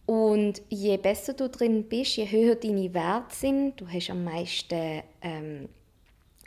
Und 0.07 0.63
je 0.69 0.97
besser 0.97 1.35
du 1.35 1.49
drin 1.49 1.85
bist, 1.85 2.17
je 2.17 2.31
höher 2.31 2.55
deine 2.55 2.95
Werte 2.95 3.35
sind, 3.35 3.81
du 3.81 3.87
hast 3.89 4.09
am 4.09 4.25
meisten 4.25 5.03
ähm, 5.21 5.69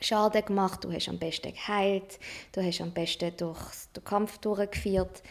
Schaden 0.01 0.45
gemacht, 0.45 0.83
du 0.83 0.91
hast 0.91 1.09
am 1.09 1.19
besten 1.19 1.53
geheilt, 1.53 2.19
du 2.51 2.63
hast 2.63 2.81
am 2.81 2.91
besten 2.91 3.35
durch 3.37 3.59
den 3.95 4.03
Kampf 4.03 4.37
durchgeführt, 4.39 5.21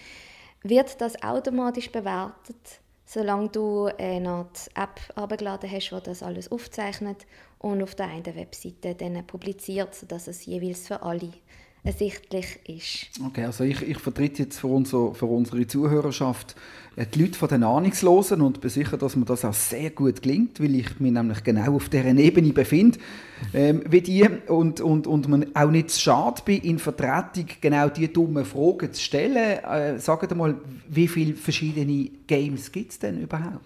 wird 0.62 1.00
das 1.00 1.22
automatisch 1.22 1.90
bewertet, 1.90 2.80
solange 3.04 3.48
du 3.48 3.86
eine 3.98 4.46
App 4.74 5.00
abgeladen 5.16 5.70
hast, 5.70 5.90
die 5.90 6.02
das 6.02 6.22
alles 6.22 6.50
aufzeichnet 6.52 7.26
und 7.58 7.82
auf 7.82 7.94
der 7.94 8.06
einen 8.06 8.36
Webseite 8.36 8.94
dann 8.94 9.26
publiziert, 9.26 9.94
sodass 9.94 10.28
es 10.28 10.46
jeweils 10.46 10.86
für 10.86 11.02
alle 11.02 11.32
ersichtlich 11.82 12.58
ist. 12.66 13.24
Okay, 13.24 13.44
also 13.44 13.64
ich, 13.64 13.82
ich 13.82 13.98
vertrete 13.98 14.42
jetzt 14.42 14.58
für, 14.58 14.66
unser, 14.66 15.14
für 15.14 15.26
unsere 15.26 15.66
Zuhörerschaft 15.66 16.54
äh, 16.96 17.06
die 17.06 17.22
Leute 17.22 17.38
von 17.38 17.48
den 17.48 17.62
Ahnungslosen 17.62 18.40
und 18.42 18.60
bin 18.60 18.70
sicher, 18.70 18.98
dass 18.98 19.16
mir 19.16 19.24
das 19.24 19.44
auch 19.44 19.54
sehr 19.54 19.90
gut 19.90 20.22
gelingt, 20.22 20.60
weil 20.60 20.74
ich 20.74 21.00
mich 21.00 21.12
nämlich 21.12 21.42
genau 21.42 21.76
auf 21.76 21.88
dieser 21.88 22.06
Ebene 22.06 22.52
befinde 22.52 22.98
ähm, 23.54 23.82
wie 23.88 24.02
die 24.02 24.28
und, 24.48 24.80
und, 24.80 25.06
und 25.06 25.28
man 25.28 25.46
auch 25.54 25.70
nicht 25.70 25.90
zu 25.90 26.00
schade 26.00 26.42
bin, 26.44 26.60
in 26.62 26.78
Vertretung 26.78 27.46
genau 27.60 27.88
diese 27.88 28.08
dummen 28.08 28.44
Fragen 28.44 28.92
zu 28.92 29.00
stellen. 29.00 29.64
Äh, 29.64 29.98
sagt 29.98 30.34
mal, 30.36 30.56
wie 30.88 31.08
viele 31.08 31.34
verschiedene 31.34 32.10
Games 32.26 32.70
gibt 32.70 32.92
es 32.92 32.98
denn 32.98 33.22
überhaupt? 33.22 33.64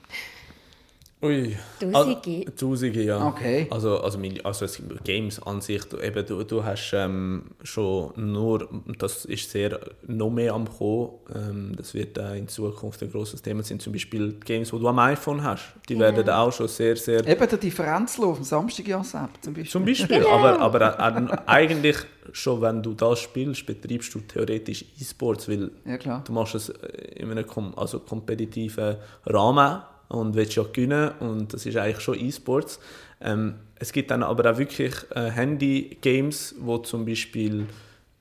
Ui. 1.25 1.57
Tausende? 1.81 2.45
Ah, 2.47 2.50
Tausende, 2.54 3.02
ja. 3.02 3.26
Okay. 3.26 3.66
Also, 3.71 3.99
also, 4.00 4.19
also 4.45 4.66
Games 5.04 5.43
an 5.43 5.62
sich, 5.62 5.83
du, 5.85 5.99
eben, 5.99 6.26
du, 6.26 6.45
du 6.45 6.62
hast 6.62 6.93
ähm, 6.93 7.45
schon 7.62 8.12
nur, 8.16 8.69
das 8.99 9.25
ist 9.25 9.50
sehr 9.50 9.81
noch 10.07 10.28
mehr 10.28 10.52
am 10.52 10.69
kommen, 10.69 11.12
ähm, 11.35 11.73
das 11.76 11.95
wird 11.95 12.19
äh, 12.19 12.37
in 12.37 12.47
Zukunft 12.49 13.02
ein 13.02 13.11
grosses 13.11 13.40
Thema 13.40 13.62
sein, 13.62 13.81
zum 13.81 13.95
Beispiel 13.95 14.33
die 14.35 14.40
Games, 14.40 14.71
die 14.71 14.78
du 14.78 14.87
am 14.87 14.99
iPhone 14.99 15.43
hast, 15.43 15.73
die 15.88 15.95
genau. 15.95 16.04
werden 16.04 16.28
auch 16.28 16.52
schon 16.52 16.69
sehr, 16.69 16.97
sehr... 16.97 17.26
Eben 17.26 17.49
der 17.49 17.59
Differenzlo 17.59 18.31
auf 18.31 18.37
dem 18.37 18.45
Samstagjahr-App 18.45 19.31
zum 19.40 19.54
Beispiel. 19.54 19.71
Zum 19.71 19.85
Beispiel, 19.85 20.19
genau. 20.19 20.28
aber, 20.28 20.61
aber 20.61 20.99
äh, 20.99 21.37
eigentlich 21.47 21.97
schon, 22.33 22.61
wenn 22.61 22.83
du 22.83 22.93
das 22.93 23.21
spielst, 23.21 23.64
betreibst 23.64 24.14
du 24.14 24.21
theoretisch 24.21 24.85
E-Sports, 25.00 25.49
weil 25.49 25.71
ja, 25.87 26.19
du 26.19 26.33
machst 26.33 26.54
es 26.54 26.69
in 26.69 27.31
einem 27.31 27.75
also 27.76 28.00
kompetitiven 28.00 28.97
Rahmen 29.25 29.83
und 30.09 30.35
willst 30.35 30.55
ja 30.57 30.63
gewinnen 30.63 31.13
und 31.21 31.53
das 31.53 31.67
ist 31.67 31.77
eigentlich 31.77 32.01
schon 32.01 32.19
E-Sports. 32.19 32.79
Ähm, 33.21 33.55
es 33.77 33.93
gibt 33.93 34.11
dann 34.11 34.23
aber 34.23 34.51
auch 34.51 34.59
wirklich 34.59 34.95
äh, 35.15 35.31
Handy-Games, 35.31 36.57
wo 36.61 36.79
zum 36.79 37.05
Beispiel 37.05 37.67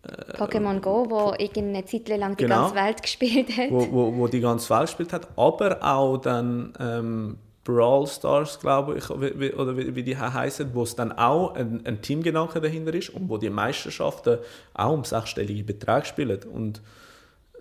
äh, 0.03 0.37
Pokémon 0.37 0.79
Go, 0.79 1.05
wo 1.09 1.33
irgendeine 1.37 1.85
Zeit 1.85 2.09
lang 2.09 2.35
die 2.35 2.43
genau, 2.43 2.63
ganze 2.63 2.75
Welt 2.75 3.01
gespielt 3.01 3.57
hat. 3.57 3.71
Wo, 3.71 3.91
wo, 3.91 4.17
wo, 4.17 4.27
die 4.27 4.39
ganze 4.39 4.69
Welt 4.69 4.87
gespielt 4.87 5.13
hat, 5.13 5.27
aber 5.37 5.83
auch 5.83 6.17
dann 6.17 6.73
ähm, 6.79 7.37
Brawl 7.63 8.07
Stars, 8.07 8.59
glaube 8.59 8.97
ich, 8.97 9.09
wie, 9.09 9.53
oder 9.53 9.77
wie, 9.77 9.95
wie 9.95 10.03
die 10.03 10.17
heißen, 10.17 10.73
wo 10.73 10.83
es 10.83 10.95
dann 10.95 11.11
auch 11.13 11.55
ein, 11.55 11.81
ein 11.85 12.01
Teamgedanke 12.01 12.59
dahinter 12.59 12.93
ist 12.93 13.09
und 13.09 13.29
wo 13.29 13.37
die 13.37 13.49
Meisterschaften 13.49 14.39
auch 14.73 14.91
um 14.91 15.03
sechsstellige 15.03 15.63
Beträge 15.63 16.05
spielen. 16.05 16.39
Und 16.43 16.81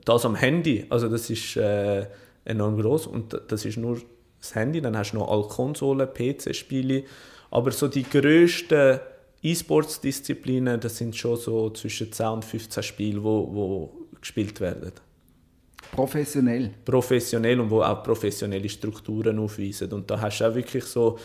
das 0.05 0.25
am 0.25 0.35
Handy, 0.35 0.87
also 0.91 1.09
das 1.09 1.31
ist 1.31 1.57
äh, 1.57 2.07
enorm 2.45 2.81
groß 2.81 3.07
und 3.07 3.41
das 3.49 3.65
ist 3.65 3.77
nur 3.77 4.01
das 4.43 4.55
Handy, 4.55 4.81
dann 4.83 4.97
hast 4.97 5.13
du 5.13 5.19
noch 5.19 5.31
alle 5.31 5.45
Konsolen, 5.45 6.09
PC-Spiele, 6.13 7.05
aber 7.51 7.71
so 7.71 7.89
die 7.89 8.03
grössten 8.03 9.01
E-Sports-Disziplinen, 9.43 10.81
das 10.81 10.99
sind 10.99 11.17
schon 11.17 11.37
so 11.37 11.71
zwischen 11.71 12.13
10 12.13 12.27
und 12.27 12.45
15 12.45 12.83
Spiele, 12.83 13.23
wo, 13.23 13.49
wo 13.53 14.07
gespielt 14.21 14.61
werden. 14.61 14.93
Professionell. 15.91 16.71
Professionell 16.85 17.61
und 17.61 17.71
wo 17.71 17.83
auch 17.83 18.03
professionelle 18.03 18.69
Strukturen 18.69 19.39
aufweisen. 19.39 19.93
Und 19.93 20.11
da 20.11 20.21
hast 20.21 20.39
du 20.39 20.49
auch 20.49 20.55
wirklich 20.55 20.85
so 20.85 21.19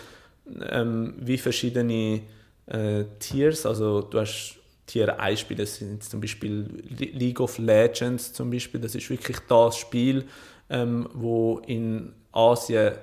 ähm, 0.70 1.14
wie 1.20 1.38
verschiedene 1.38 2.22
äh, 2.66 3.06
Tiers, 3.20 3.66
also 3.66 4.02
du 4.02 4.20
hast 4.20 4.56
Tier 4.86 5.20
1 5.20 5.42
Spiele 5.42 5.66
sind 5.66 6.04
zum 6.04 6.22
Beispiel 6.22 6.66
League 6.90 7.40
of 7.40 7.58
Legends 7.58 8.32
zum 8.32 8.50
Beispiel, 8.50 8.80
das 8.80 8.96
ist 8.96 9.10
wirklich 9.10 9.38
das 9.48 9.78
Spiel, 9.78 10.26
ähm, 10.70 11.08
wo 11.14 11.60
in 11.68 12.14
Asien 12.38 12.94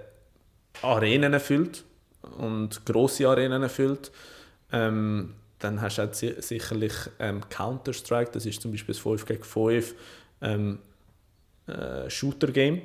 Arenen 0.82 1.32
erfüllt 1.32 1.84
und 2.38 2.84
große 2.86 3.28
Arenen 3.28 3.62
erfüllt. 3.62 4.12
Ähm, 4.72 5.34
dann 5.58 5.80
hast 5.80 5.98
du 5.98 6.02
auch 6.02 6.12
sicherlich 6.12 6.92
ähm, 7.18 7.42
Counter-Strike, 7.48 8.32
das 8.32 8.46
ist 8.46 8.60
zum 8.60 8.70
Beispiel 8.70 8.94
das 8.94 9.02
5 9.02 9.26
gegen 9.26 9.42
5 9.42 9.94
ähm, 10.42 10.78
äh, 11.66 12.08
Shooter-Game, 12.10 12.82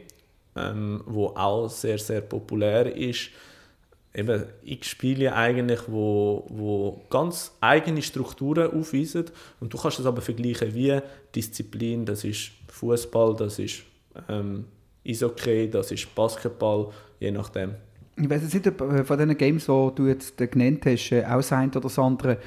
ähm, 0.55 1.03
wo 1.05 1.27
auch 1.27 1.67
sehr, 1.69 1.97
sehr 1.97 2.21
populär 2.21 2.95
ist. 2.95 3.29
Eben, 4.13 4.45
ich 4.63 4.85
spiele 4.85 5.35
eigentlich, 5.35 5.81
wo, 5.87 6.45
wo 6.49 7.05
ganz 7.09 7.51
eigene 7.61 8.01
Strukturen 8.01 8.71
aufweisen 8.71 9.25
und 9.59 9.71
du 9.73 9.77
kannst 9.77 9.99
das 9.99 10.05
aber 10.05 10.21
vergleichen 10.21 10.73
wie 10.73 10.99
Disziplin, 11.35 12.05
das 12.05 12.23
ist 12.23 12.51
Fußball, 12.69 13.35
das 13.35 13.59
ist 13.59 13.83
ähm, 14.27 14.65
Eishockey, 15.07 15.69
das 15.69 15.91
ist 15.91 16.13
Basketball, 16.15 16.89
je 17.19 17.31
nachdem. 17.31 17.75
Ich 18.15 18.29
weiß 18.29 18.53
nicht, 18.53 18.67
ob 18.67 18.81
äh, 18.81 19.03
von 19.03 19.17
diesen 19.17 19.37
Games, 19.37 19.65
die 19.65 19.89
du 19.95 20.07
jetzt 20.07 20.37
genannt 20.37 20.85
hast, 20.85 21.11
äh, 21.11 21.25
auch 21.25 21.51
ein 21.51 21.69
oder 21.69 21.81
das 21.81 21.97
andere 21.99 22.37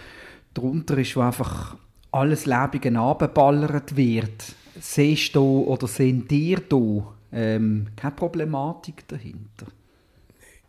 darunter 0.52 0.98
ist, 0.98 1.16
wo 1.16 1.20
einfach 1.20 1.76
alles 2.10 2.46
Lebige 2.46 2.96
abballert 2.98 3.96
wird. 3.96 4.54
Siehst 4.78 5.34
du 5.34 5.62
oder 5.62 5.86
sehen 5.86 6.28
dir 6.28 6.60
da 6.68 7.14
ähm, 7.32 7.86
keine 7.96 8.14
Problematik 8.14 9.08
dahinter? 9.08 9.66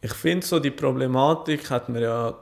Ich 0.02 0.13
finde 0.13 0.46
so, 0.46 0.60
die 0.60 0.72
Problematik 0.72 1.70
hat 1.70 1.90
man 1.90 2.02
ja 2.02 2.34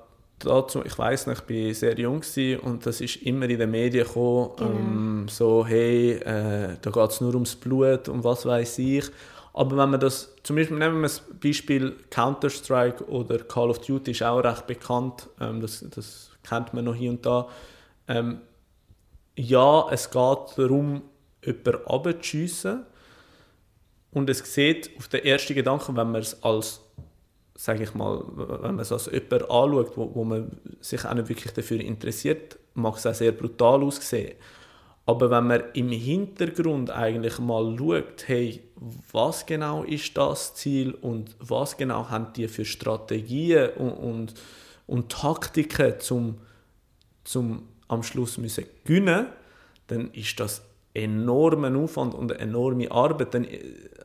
dazu, 0.43 0.83
ich 0.85 0.97
weiß 0.97 1.27
nicht, 1.27 1.49
ich 1.49 1.67
war 1.67 1.73
sehr 1.73 1.99
jung 1.99 2.21
und 2.63 2.85
das 2.85 3.01
ist 3.01 3.17
immer 3.17 3.49
in 3.49 3.59
den 3.59 3.71
Medien 3.71 4.05
gekommen, 4.05 4.51
genau. 4.57 4.69
ähm, 4.71 5.27
so 5.29 5.65
hey, 5.65 6.13
äh, 6.13 6.77
da 6.81 6.91
geht 6.91 7.09
es 7.09 7.21
nur 7.21 7.33
ums 7.33 7.55
Blut 7.55 8.09
und 8.09 8.23
was 8.23 8.45
weiß 8.45 8.79
ich. 8.79 9.05
Aber 9.53 9.77
wenn 9.77 9.89
man 9.89 9.99
das, 9.99 10.33
zum 10.43 10.55
Beispiel 10.55 10.77
nehmen 10.77 10.97
wir 10.97 11.03
das 11.03 11.21
Beispiel 11.41 11.97
Counter-Strike 12.09 13.05
oder 13.05 13.39
Call 13.39 13.69
of 13.69 13.79
Duty 13.79 14.11
ist 14.11 14.23
auch 14.23 14.39
recht 14.39 14.67
bekannt, 14.67 15.27
ähm, 15.39 15.61
das, 15.61 15.85
das 15.89 16.31
kennt 16.43 16.73
man 16.73 16.85
noch 16.85 16.95
hier 16.95 17.11
und 17.11 17.25
da. 17.25 17.47
Ähm, 18.07 18.41
ja, 19.35 19.87
es 19.91 20.09
geht 20.09 20.57
darum, 20.57 21.01
jemanden 21.43 21.85
abzuschiessen 21.85 22.85
und 24.11 24.29
es 24.29 24.39
sieht 24.53 24.91
auf 24.97 25.07
den 25.07 25.23
ersten 25.25 25.55
Gedanken, 25.55 25.95
wenn 25.95 26.11
man 26.11 26.21
es 26.21 26.41
als 26.43 26.81
sage 27.61 27.83
ich 27.83 27.93
mal, 27.93 28.23
wenn 28.35 28.75
man 28.75 28.79
es 28.79 28.91
als 28.91 29.05
jemand 29.05 29.43
anschaut, 29.43 29.95
wo, 29.95 30.15
wo 30.15 30.23
man 30.23 30.49
sich 30.79 31.05
auch 31.05 31.13
nicht 31.13 31.29
wirklich 31.29 31.53
dafür 31.53 31.79
interessiert, 31.79 32.57
mag 32.73 32.97
es 32.97 33.05
auch 33.05 33.13
sehr 33.13 33.33
brutal 33.33 33.83
aussehen. 33.83 34.33
Aber 35.05 35.29
wenn 35.29 35.45
man 35.45 35.63
im 35.73 35.89
Hintergrund 35.89 36.89
eigentlich 36.89 37.37
mal 37.37 37.77
schaut, 37.77 38.27
hey, 38.27 38.63
was 39.11 39.45
genau 39.45 39.83
ist 39.83 40.17
das 40.17 40.55
Ziel 40.55 40.95
und 41.01 41.35
was 41.37 41.77
genau 41.77 42.09
haben 42.09 42.33
die 42.35 42.47
für 42.47 42.65
Strategien 42.65 43.69
und, 43.77 43.91
und, 43.91 44.33
und 44.87 45.11
Taktiken, 45.11 45.99
zum, 45.99 46.39
zum 47.23 47.67
am 47.87 48.01
Schluss 48.01 48.39
müssen 48.39 48.65
gewinnen, 48.85 49.27
dann 49.85 50.09
ist 50.13 50.39
das 50.39 50.63
enormer 50.95 51.77
Aufwand 51.77 52.15
und 52.15 52.31
eine 52.31 52.41
enorme 52.41 52.89
Arbeit. 52.89 53.35
Denn 53.35 53.45
äh, 53.45 53.59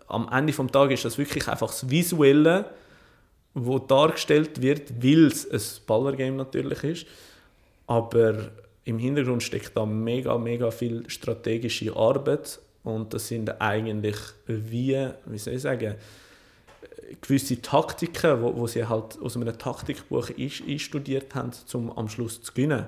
am 0.09 0.29
Ende 0.31 0.53
des 0.53 0.67
Tages 0.73 1.01
ist 1.01 1.05
das 1.07 1.17
wirklich 1.19 1.49
einfach 1.49 1.69
das 1.69 1.89
Visuelle, 1.89 2.67
wo 3.59 3.79
dargestellt 3.79 4.61
wird, 4.61 5.03
weil 5.03 5.27
es 5.29 5.51
ein 5.51 5.87
Ballergame 5.87 6.37
natürlich 6.37 6.85
ist. 6.85 7.07
Aber 7.87 8.51
im 8.85 8.99
Hintergrund 8.99 9.43
steckt 9.43 9.75
da 9.75 9.87
mega, 9.87 10.37
mega 10.37 10.71
viel 10.71 11.09
strategische 11.09 11.97
Arbeit 11.97 12.61
und 12.85 13.15
das 13.15 13.29
sind 13.29 13.61
eigentlich 13.61 14.17
wie, 14.47 15.09
wie 15.25 15.39
soll 15.39 15.55
ich 15.55 15.63
sagen, 15.63 15.95
gewisse 17.23 17.61
Taktiken, 17.63 18.43
wo, 18.43 18.55
wo 18.55 18.67
sie 18.67 18.85
halt 18.85 19.19
aus 19.23 19.37
einem 19.37 19.57
Taktikbuch 19.57 20.31
einstudiert 20.39 21.35
haben, 21.35 21.53
um 21.73 21.91
am 21.97 22.09
Schluss 22.11 22.43
zu 22.43 22.53
gewinnen. 22.53 22.85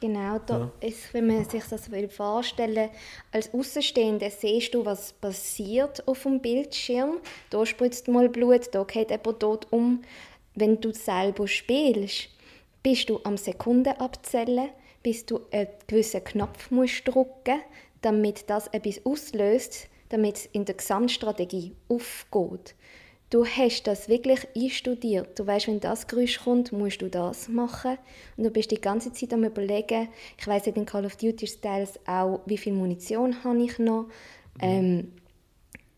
Genau, 0.00 0.38
da 0.46 0.70
ja. 0.80 0.88
ist, 0.88 1.12
wenn 1.12 1.26
man 1.26 1.44
sich 1.44 1.64
das 1.64 1.90
vorstellen 2.10 2.88
als 3.32 3.52
Außenstehender 3.52 4.30
siehst 4.30 4.72
du, 4.72 4.84
was 4.84 5.12
passiert 5.12 6.06
auf 6.08 6.22
dem 6.22 6.40
Bildschirm. 6.40 7.18
Da 7.50 7.66
spritzt 7.66 8.08
mal 8.08 8.28
Blut, 8.28 8.68
da 8.72 8.84
geht 8.84 9.10
jemand 9.10 9.40
tot 9.40 9.66
um. 9.70 10.02
Wenn 10.54 10.80
du 10.80 10.92
selber 10.92 11.46
spielst, 11.46 12.28
bist 12.82 13.10
du 13.10 13.20
am 13.24 13.36
Sekunden 13.36 13.92
abzählen, 13.98 14.70
bis 15.02 15.26
du 15.26 15.40
einen 15.50 15.68
gewissen 15.86 16.24
Knopf 16.24 16.70
musst 16.70 17.06
drücken 17.06 17.60
damit 18.00 18.48
das 18.48 18.68
etwas 18.68 19.04
auslöst, 19.04 19.88
damit 20.08 20.36
es 20.36 20.46
in 20.46 20.64
der 20.64 20.74
Gesamtstrategie 20.74 21.74
aufgeht. 21.88 22.74
Du 23.30 23.46
hast 23.46 23.86
das 23.86 24.08
wirklich 24.08 24.48
einstudiert. 24.56 25.38
Du 25.38 25.46
weißt, 25.46 25.68
wenn 25.68 25.78
das 25.78 26.08
Geräusch 26.08 26.40
kommt, 26.42 26.72
musst 26.72 27.00
du 27.00 27.08
das 27.08 27.48
machen. 27.48 27.96
Und 28.36 28.42
du 28.42 28.50
bist 28.50 28.72
die 28.72 28.80
ganze 28.80 29.12
Zeit 29.12 29.32
am 29.32 29.44
überlegen, 29.44 30.08
ich 30.36 30.46
weiß 30.48 30.66
in 30.66 30.84
Call 30.84 31.06
of 31.06 31.14
Duty 31.14 31.46
Styles 31.46 31.92
auch, 32.06 32.40
wie 32.46 32.58
viel 32.58 32.72
Munition 32.72 33.44
habe 33.44 33.62
ich 33.62 33.78
noch, 33.78 34.06
ähm, 34.58 35.12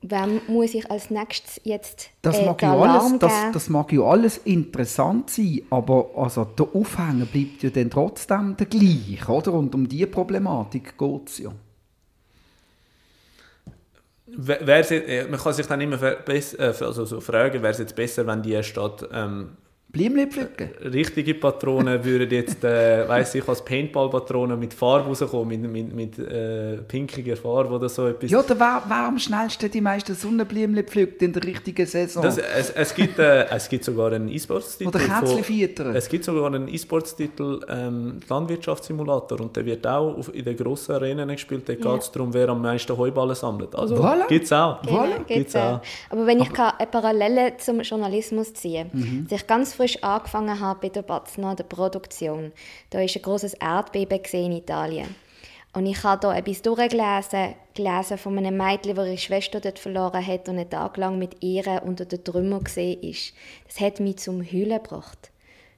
wem 0.03 0.43
muss 0.47 0.75
ich 0.75 0.91
als 0.91 1.11
nächstes 1.11 1.59
jetzt 1.65 2.11
das 2.21 2.39
äh, 2.39 2.45
mag 2.45 2.61
ja 2.61 2.77
alles, 2.77 3.19
das, 3.19 3.33
das, 3.53 3.69
mag 3.71 3.93
ja 3.93 4.03
alles 4.03 4.39
interessant 4.39 5.31
sein, 5.31 5.63
aber 5.71 6.11
also 6.17 6.45
der 6.45 6.69
Aufhänger 6.75 7.25
bleibt 7.25 7.63
ja 7.63 7.71
dann 7.71 7.89
trotzdem 7.89 8.57
der 8.59 8.67
gleiche, 8.67 9.33
oder? 9.33 9.55
Und 9.55 9.75
um 9.75 9.89
diese 9.89 10.09
Problematik 10.09 10.99
geht 10.99 11.29
es 11.29 11.39
ja. 11.39 11.53
Wer, 14.35 14.91
äh, 14.91 15.25
man 15.29 15.39
kann 15.39 15.53
sich 15.53 15.67
dann 15.67 15.81
immer 15.81 16.01
äh, 16.03 16.65
also 16.65 17.05
so 17.05 17.21
fragen, 17.21 17.63
wäre 17.63 17.73
es 17.73 17.79
jetzt 17.79 17.95
besser, 17.95 18.27
wenn 18.27 18.43
die 18.43 18.63
Stadt 18.63 19.09
ähm, 19.13 19.57
Blümchen 19.93 20.31
pflücken? 20.31 20.71
Richtige 20.91 21.35
Patronen 21.35 22.03
würden 22.03 22.31
jetzt, 22.31 22.65
äh, 22.65 23.07
weiss 23.07 23.35
ich, 23.35 23.47
als 23.47 23.63
Paintball-Patronen 23.63 24.59
mit 24.59 24.73
Farbe 24.73 25.09
rauskommen, 25.09 25.61
mit, 25.61 25.71
mit, 25.71 25.95
mit 25.95 26.19
äh, 26.19 26.79
pinkiger 26.79 27.37
Farbe 27.37 27.75
oder 27.75 27.91
so 27.91 28.07
etwas. 28.07 28.31
Ja, 28.31 28.39
oder 28.39 28.59
wer, 28.59 28.83
wer 28.89 29.07
am 29.09 29.19
schnellsten 29.19 29.71
die 29.71 29.83
meisten 29.83 30.15
Sonnenblümchen 30.15 30.85
pflückt 30.85 31.21
in 31.21 31.35
der 31.35 31.45
richtigen 31.45 31.85
Saison? 31.85 32.23
Das, 32.23 32.39
es, 32.39 32.71
es, 32.71 32.95
gibt, 32.95 33.19
äh, 33.19 33.45
es 33.51 33.69
gibt 33.69 33.85
sogar 33.85 34.13
einen 34.13 34.29
E-Sports-Titel. 34.29 34.89
Oder 34.89 34.99
Kätzchenfietern. 35.01 35.95
Es 35.95 36.09
gibt 36.09 36.25
sogar 36.25 36.47
einen 36.47 36.69
E-Sports-Titel 36.69 37.61
ähm, 37.69 38.21
Landwirtschaftssimulator 38.27 39.41
und 39.43 39.55
der 39.55 39.67
wird 39.67 39.87
auch 39.87 40.17
auf, 40.17 40.35
in 40.35 40.45
den 40.47 40.57
grossen 40.57 40.93
Arenen 40.93 41.29
gespielt. 41.29 41.69
Da 41.69 41.75
geht 41.75 42.01
es 42.01 42.11
darum, 42.11 42.33
wer 42.33 42.49
am 42.49 42.63
meisten 42.63 42.97
Heuballen 42.97 43.35
sammelt. 43.35 43.75
Also 43.75 43.97
voilà. 43.97 44.27
gibt 44.27 44.47
es 44.47 44.53
auch. 44.55 44.81
Genau, 44.81 45.03
voilà. 45.03 45.25
gibt's 45.27 45.55
auch. 45.55 45.81
Aber 46.09 46.27
wenn 46.27 46.41
ich 46.41 46.51
eine 46.59 46.87
Parallele 46.91 47.59
zum 47.59 47.81
Journalismus 47.83 48.55
ziehe, 48.55 48.87
mhm. 48.91 49.27
sich 49.29 49.47
ganz 49.47 49.75
frisch 49.83 50.03
angefangen 50.03 50.61
habe 50.61 50.81
bei 50.81 50.89
der 50.91 51.03
Bazna, 51.03 51.57
der 51.57 51.65
Produktion, 51.65 52.53
da 52.91 52.99
war 52.99 53.05
ein 53.05 53.23
großes 53.23 53.55
Erdbeben 53.55 54.21
in 54.33 54.53
Italien. 54.53 55.13
Und 55.73 55.87
ich 55.87 56.05
habe 56.05 56.21
da 56.21 56.37
etwas 56.37 56.63
durchgelesen, 56.63 57.55
gelesen 57.75 58.19
von 58.19 58.39
einem 58.39 58.57
Mädchen, 58.57 58.95
das 58.95 59.09
ihre 59.09 59.19
Schwester 59.19 59.59
dort 59.59 59.81
verloren 59.81 60.25
hat 60.25 60.49
und 60.49 60.59
einen 60.59 60.71
Tag 60.71 60.99
lang 60.99 61.19
mit 61.19 61.43
ihr 61.43 61.83
unter 61.85 62.05
den 62.05 62.23
Trümmern 62.23 62.63
gesehen 62.63 63.03
ist. 63.03 63.33
Das 63.67 63.81
hat 63.81 63.99
mich 63.99 64.19
zum 64.19 64.41
Heulen 64.43 64.81
gebracht. 64.81 65.33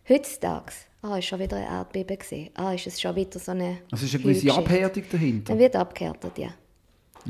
Heutzutage, 0.07 0.73
ah, 1.01 1.17
ist 1.17 1.27
schon 1.27 1.39
wieder 1.39 1.57
ein 1.57 1.63
Erdbeben 1.63 2.19
gesehen. 2.19 2.51
Ah, 2.55 2.75
ist 2.75 2.87
es 2.87 3.01
schon 3.01 3.17
wieder 3.17 3.39
so 3.39 3.53
eine. 3.53 3.79
Also 3.91 4.05
ist 4.05 4.15
eine 4.15 4.23
gewisse 4.25 4.53
Abhärtung 4.53 5.05
dahinter? 5.11 5.53
Dann 5.53 5.59
wird 5.59 5.77
abgehärtet, 5.77 6.37
ja. 6.37 6.49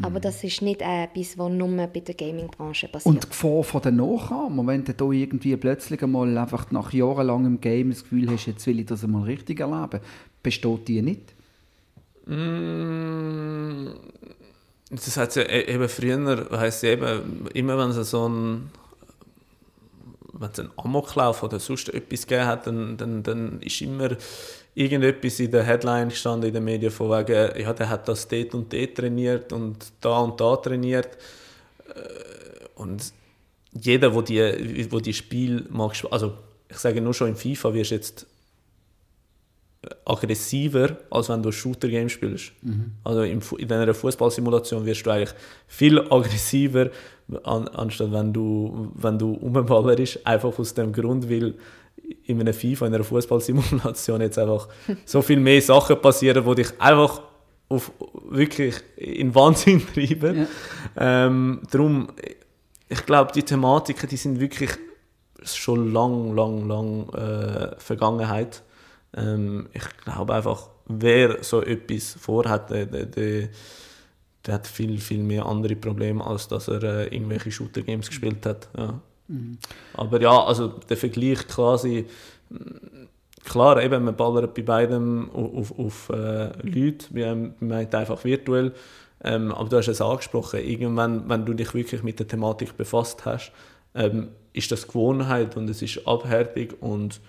Aber 0.02 0.20
das 0.20 0.42
ist 0.42 0.62
nicht 0.62 0.82
etwas, 0.82 1.38
was 1.38 1.52
nur 1.52 1.68
bei 1.86 2.00
der 2.00 2.14
Gaming-Branche 2.14 2.88
passiert. 2.88 3.14
Und 3.14 3.24
die 3.24 3.28
Gefahr 3.28 3.62
von 3.62 3.82
den 3.82 3.96
Nachahmern, 3.96 4.66
wenn 4.66 4.84
du 4.84 4.94
da 4.94 5.10
irgendwie 5.10 5.56
plötzlich 5.56 6.02
einmal 6.02 6.36
einfach 6.36 6.70
nach 6.70 6.92
jahrelangem 6.92 7.60
Game 7.60 7.90
das 7.90 8.02
Gefühl 8.02 8.30
hast, 8.30 8.46
jetzt 8.46 8.66
will 8.66 8.80
ich 8.80 8.86
das 8.86 9.04
einmal 9.04 9.22
richtig 9.24 9.60
erleben, 9.60 10.00
besteht 10.42 10.88
die 10.88 11.02
nicht? 11.02 11.34
Mm, 12.26 13.88
das 14.90 15.16
hat 15.16 15.36
ja 15.36 15.42
e-, 15.42 15.74
eben 15.74 15.88
früher, 15.88 16.48
heisst 16.52 16.84
eben, 16.84 17.46
immer 17.54 17.78
wenn 17.78 17.90
es 17.90 18.10
so 18.10 18.28
ein 18.28 18.70
wenn 20.38 20.50
es 20.50 20.58
einen 20.58 20.70
Amoklauf 20.76 21.42
oder 21.42 21.58
sonst 21.58 21.88
etwas 21.88 22.26
gegeben 22.26 22.46
hat, 22.46 22.66
dann, 22.66 22.96
dann, 22.96 23.22
dann 23.22 23.60
ist 23.60 23.80
immer 23.80 24.10
irgendetwas 24.74 25.40
in 25.40 25.50
der 25.50 25.62
Headline 25.62 26.08
gestanden 26.08 26.48
in 26.48 26.54
den 26.54 26.64
Medien 26.64 26.90
von 26.90 27.10
wegen, 27.10 27.60
ja, 27.60 27.72
der 27.72 27.88
hat 27.88 28.08
das 28.08 28.26
dort 28.26 28.54
und 28.54 28.72
dort 28.72 28.94
trainiert 28.96 29.52
und 29.52 29.92
da 30.00 30.18
und 30.18 30.40
da 30.40 30.56
trainiert. 30.56 31.16
Äh, 31.88 32.80
und 32.80 33.12
jeder, 33.72 34.10
der 34.10 34.22
die, 34.22 34.92
wo 34.92 35.00
die 35.00 35.14
Spiel 35.14 35.66
mag, 35.70 35.94
also 36.10 36.34
ich 36.68 36.78
sage 36.78 37.00
nur 37.00 37.14
schon 37.14 37.28
im 37.28 37.36
FIFA 37.36 37.72
wirst 37.74 37.90
jetzt 37.90 38.26
aggressiver, 40.04 40.96
als 41.10 41.28
wenn 41.28 41.42
du 41.42 41.50
ein 41.50 41.52
Shooter-Game 41.52 42.08
spielst. 42.08 42.52
Mhm. 42.62 42.92
Also 43.02 43.22
in, 43.22 43.40
in 43.58 43.72
einer 43.72 43.94
Fußballsimulation 43.94 44.84
wirst 44.86 45.06
du 45.06 45.10
eigentlich 45.10 45.34
viel 45.66 45.98
aggressiver, 46.00 46.90
an, 47.44 47.68
anstatt 47.68 48.12
wenn 48.12 48.32
du, 48.32 48.90
wenn 48.94 49.18
du 49.18 49.32
umballerst, 49.32 50.26
einfach 50.26 50.58
aus 50.58 50.74
dem 50.74 50.92
Grund, 50.92 51.28
weil 51.30 51.54
in 52.24 52.40
einer 52.40 52.52
FIFA, 52.52 52.86
in 52.86 52.94
einer 52.94 53.04
Fußballsimulation 53.04 54.20
jetzt 54.20 54.38
einfach 54.38 54.68
so 55.04 55.22
viel 55.22 55.40
mehr 55.40 55.62
Sachen 55.62 56.00
passieren, 56.00 56.44
die 56.46 56.54
dich 56.56 56.80
einfach 56.80 57.22
auf, 57.68 57.92
wirklich 58.28 58.76
in 58.96 59.34
Wahnsinn 59.34 59.82
treiben. 59.94 60.46
Ja. 60.96 61.26
Ähm, 61.26 61.62
darum, 61.70 62.08
ich 62.88 63.06
glaube, 63.06 63.32
die 63.32 63.42
Thematiken, 63.42 64.08
die 64.08 64.16
sind 64.16 64.40
wirklich 64.40 64.70
schon 65.42 65.92
lang, 65.92 66.34
lang, 66.34 66.68
lang 66.68 67.08
äh, 67.14 67.74
Vergangenheit. 67.78 68.62
Ähm, 69.16 69.68
ich 69.72 69.84
glaube 70.04 70.34
einfach, 70.34 70.68
wer 70.86 71.42
so 71.42 71.62
etwas 71.62 72.14
vorhat, 72.14 72.70
der, 72.70 72.86
der, 72.86 73.06
der, 73.06 73.48
der, 74.46 74.54
hat 74.54 74.66
viel, 74.66 74.98
viel 74.98 75.22
mehr 75.22 75.46
andere 75.46 75.76
Probleme, 75.76 76.24
als 76.24 76.48
dass 76.48 76.68
er 76.68 76.82
äh, 76.82 77.14
irgendwelche 77.14 77.50
Shooter-Games 77.50 78.08
gespielt 78.08 78.44
hat. 78.46 78.68
Ja. 78.76 79.00
Mhm. 79.28 79.58
Aber 79.94 80.20
ja, 80.20 80.44
also 80.44 80.68
der 80.68 80.96
Vergleich 80.96 81.46
quasi, 81.48 82.06
klar, 83.44 83.82
eben, 83.82 84.04
man 84.04 84.16
ballert 84.16 84.54
bei 84.54 84.62
beidem 84.62 85.30
auf, 85.30 85.72
auf, 85.72 85.78
auf 85.78 86.08
äh, 86.10 86.52
Leute, 86.62 87.06
wir 87.10 87.52
meint 87.60 87.94
einfach 87.94 88.24
virtuell, 88.24 88.72
ähm, 89.22 89.52
aber 89.52 89.68
du 89.68 89.76
hast 89.78 89.88
es 89.88 90.00
angesprochen, 90.00 90.60
irgendwann, 90.60 91.28
wenn 91.28 91.46
du 91.46 91.54
dich 91.54 91.72
wirklich 91.74 92.02
mit 92.02 92.18
der 92.18 92.28
Thematik 92.28 92.76
befasst 92.76 93.24
hast, 93.24 93.52
ähm, 93.94 94.28
ist 94.52 94.70
das 94.70 94.86
Gewohnheit 94.86 95.56
und 95.56 95.68
es 95.70 95.82
ist 95.82 96.06
Abhärtung 96.06 96.68
und 96.80 97.20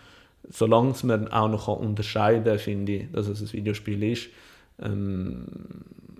solange 0.49 0.93
man 1.04 1.28
auch 1.30 1.47
noch 1.47 1.67
unterscheiden 1.67 2.43
kann, 2.43 2.60
finde 2.60 2.91
ich, 2.91 3.12
dass 3.12 3.28
es 3.28 3.41
ein 3.41 3.54
Videospiel 3.54 4.04
ist, 4.04 4.28
ähm, 4.82 5.45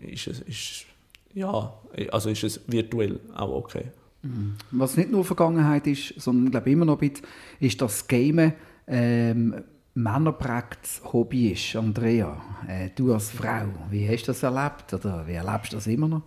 ist 0.06 0.28
es, 0.28 0.40
ist, 0.42 0.86
ja, 1.34 1.74
also 2.12 2.30
ist 2.30 2.44
es 2.44 2.62
virtuell 2.68 3.20
auch 3.36 3.50
okay. 3.50 3.86
Mhm. 4.22 4.56
Was 4.72 4.98
nicht 4.98 5.12
nur 5.12 5.24
Vergangenheit 5.24 5.88
ist, 5.88 6.14
sondern 6.18 6.52
glaube 6.52 6.72
immer 6.72 6.86
noch 6.86 7.02
ein 7.02 7.10
bisschen, 7.10 7.28
ist 7.60 7.82
das 7.82 8.08
Gamen 8.08 8.54
ähm, 8.88 9.64
männerprägtes 9.94 11.02
Hobby 11.12 11.52
ist. 11.52 11.76
Andrea, 11.76 12.42
äh, 12.68 12.90
du 12.96 13.14
als 13.14 13.32
Frau, 13.32 13.68
wie 13.90 14.08
hast 14.08 14.24
du 14.24 14.28
das 14.28 14.44
erlebt 14.44 14.94
oder 14.94 15.26
wie 15.26 15.34
erlebst 15.34 15.72
du 15.72 15.78
das 15.78 15.88
immer 15.88 16.08
noch? 16.08 16.24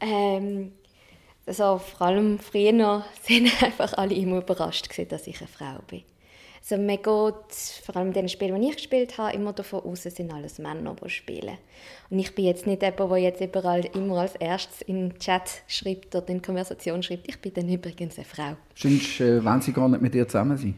Ähm, 0.00 0.72
also 1.46 1.78
vor 1.78 2.06
allem 2.06 2.38
früher 2.38 3.04
sind 3.22 3.62
einfach 3.62 3.94
alle 3.94 4.14
immer 4.14 4.38
überrascht 4.38 4.88
gewesen, 4.88 5.08
dass 5.08 5.26
ich 5.26 5.40
eine 5.40 5.48
Frau 5.48 5.80
bin. 5.88 6.02
Also 6.70 6.82
man 6.82 6.96
geht, 6.96 7.54
vor 7.84 7.96
allem 7.96 8.08
in 8.08 8.12
den 8.12 8.28
Spielen, 8.28 8.60
die 8.60 8.68
ich 8.68 8.76
gespielt 8.76 9.16
habe, 9.16 9.34
immer 9.34 9.54
davon 9.54 9.80
aus, 9.84 10.04
es 10.04 10.16
sind 10.16 10.30
alles 10.30 10.58
Männer, 10.58 10.94
die 11.02 11.08
spielen. 11.08 11.56
Und 12.10 12.18
ich 12.18 12.34
bin 12.34 12.44
jetzt 12.44 12.66
nicht 12.66 12.82
jemand, 12.82 13.10
der 13.10 13.18
jetzt 13.18 13.40
überall 13.40 13.86
immer 13.94 14.18
als 14.18 14.36
erstes 14.36 14.82
in 14.82 15.08
den 15.08 15.18
Chat 15.18 15.62
schreibt 15.66 16.14
oder 16.14 16.28
in 16.28 16.42
Konversation 16.42 17.02
schreibt. 17.02 17.26
Ich 17.26 17.38
bin 17.40 17.54
dann 17.54 17.70
übrigens 17.70 18.16
eine 18.16 18.26
Frau. 18.26 18.56
Sonst 18.74 19.18
äh, 19.20 19.42
wenn 19.42 19.62
sie 19.62 19.72
gar 19.72 19.88
nicht 19.88 20.02
mit 20.02 20.12
dir 20.12 20.28
zusammen 20.28 20.58
sind? 20.58 20.74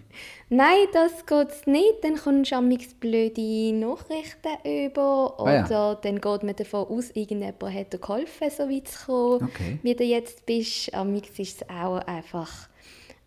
Nein, 0.48 0.86
das 0.92 1.26
geht 1.26 1.66
nicht. 1.66 2.04
Dann 2.04 2.16
kommst 2.16 2.52
du 2.52 2.94
blöde 3.00 3.72
Nachrichten 3.72 4.86
über. 4.86 5.40
Oder 5.40 5.64
ah, 5.64 5.68
ja. 5.68 5.94
dann 5.96 6.20
geht 6.20 6.42
man 6.44 6.54
davon 6.54 6.86
aus, 6.86 7.10
irgendjemand 7.10 7.74
hat 7.74 7.92
dir 7.92 7.98
geholfen, 7.98 8.50
so 8.50 8.68
weit 8.68 8.86
zu 8.86 9.06
kommen, 9.06 9.50
okay. 9.50 9.78
wie 9.82 9.94
du 9.96 10.04
jetzt 10.04 10.46
bist. 10.46 10.94
Amix 10.94 11.36
ist 11.38 11.62
es 11.62 11.68
auch 11.68 11.98
einfach 11.98 12.69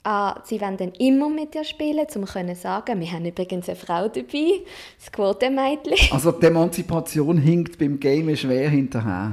Ah, 0.05 0.41
sie 0.43 0.59
wollen 0.59 0.75
dann 0.75 0.91
immer 0.93 1.29
mit 1.29 1.53
dir 1.53 1.63
spielen, 1.63 2.05
um 2.15 2.27
zu 2.27 2.55
sagen, 2.55 2.99
wir 2.99 3.11
haben 3.11 3.25
übrigens 3.25 3.69
eine 3.69 3.77
Frau 3.77 4.09
dabei, 4.09 4.61
das 4.99 5.11
Quotenmädchen. 5.11 5.95
Also 6.11 6.33
die 6.33 6.45
Emanzipation 6.45 7.37
hinkt 7.37 7.77
beim 7.79 7.97
Game 7.99 8.35
schwer 8.35 8.69
hinterher? 8.69 9.31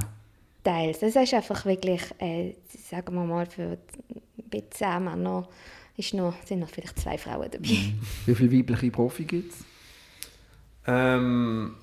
Teils. 0.63 1.01
Es 1.01 1.15
ist 1.15 1.33
einfach 1.33 1.65
wirklich, 1.65 2.01
äh, 2.19 2.53
sagen 2.89 3.15
wir 3.15 3.25
mal, 3.25 3.45
für 3.45 3.77
bei 4.49 4.63
zehn 4.69 5.03
Männern 5.03 5.45
ist 5.97 6.13
noch, 6.13 6.35
sind 6.45 6.59
noch 6.59 6.69
vielleicht 6.69 6.99
zwei 6.99 7.17
Frauen 7.17 7.49
dabei. 7.51 7.69
Mhm. 7.69 7.99
Wie 8.25 8.35
viele 8.35 8.59
weibliche 8.59 8.91
Profi 8.91 9.25
gibt 9.25 9.51
es? 9.51 9.65
Ähm, 10.87 11.75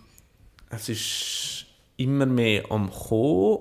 es 0.70 0.88
ist 0.88 1.66
immer 1.96 2.26
mehr 2.26 2.70
am 2.70 2.90
Kommen 2.90 3.58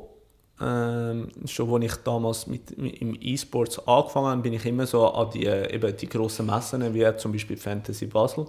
ähm, 0.60 1.30
schon 1.46 1.72
als 1.72 1.94
ich 1.94 1.96
damals 2.04 2.48
mit, 2.48 2.72
im 2.72 3.18
E-Sports 3.20 3.88
angefangen 3.88 4.28
habe, 4.28 4.42
bin 4.42 4.54
ich 4.54 4.66
immer 4.66 4.88
so 4.88 5.08
an 5.08 5.30
die, 5.32 5.46
eben 5.46 5.96
die 5.96 6.10
grossen 6.10 6.48
Messen, 6.48 6.94
wie 6.94 7.16
zum 7.18 7.32
Beispiel 7.32 7.58
Fantasy 7.58 8.08
Basel, 8.08 8.46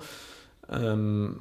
ähm, 0.71 1.41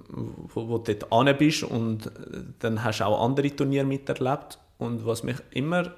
wo, 0.53 0.67
wo 0.67 0.77
du 0.77 0.93
dort 0.93 1.11
an 1.11 1.37
bist 1.37 1.63
und 1.63 2.11
dann 2.59 2.83
hast 2.83 2.99
du 2.99 3.05
auch 3.05 3.23
andere 3.23 3.55
Turniere 3.55 3.85
miterlebt. 3.85 4.59
Und 4.77 5.05
was 5.05 5.23
mich 5.23 5.37
immer 5.51 5.93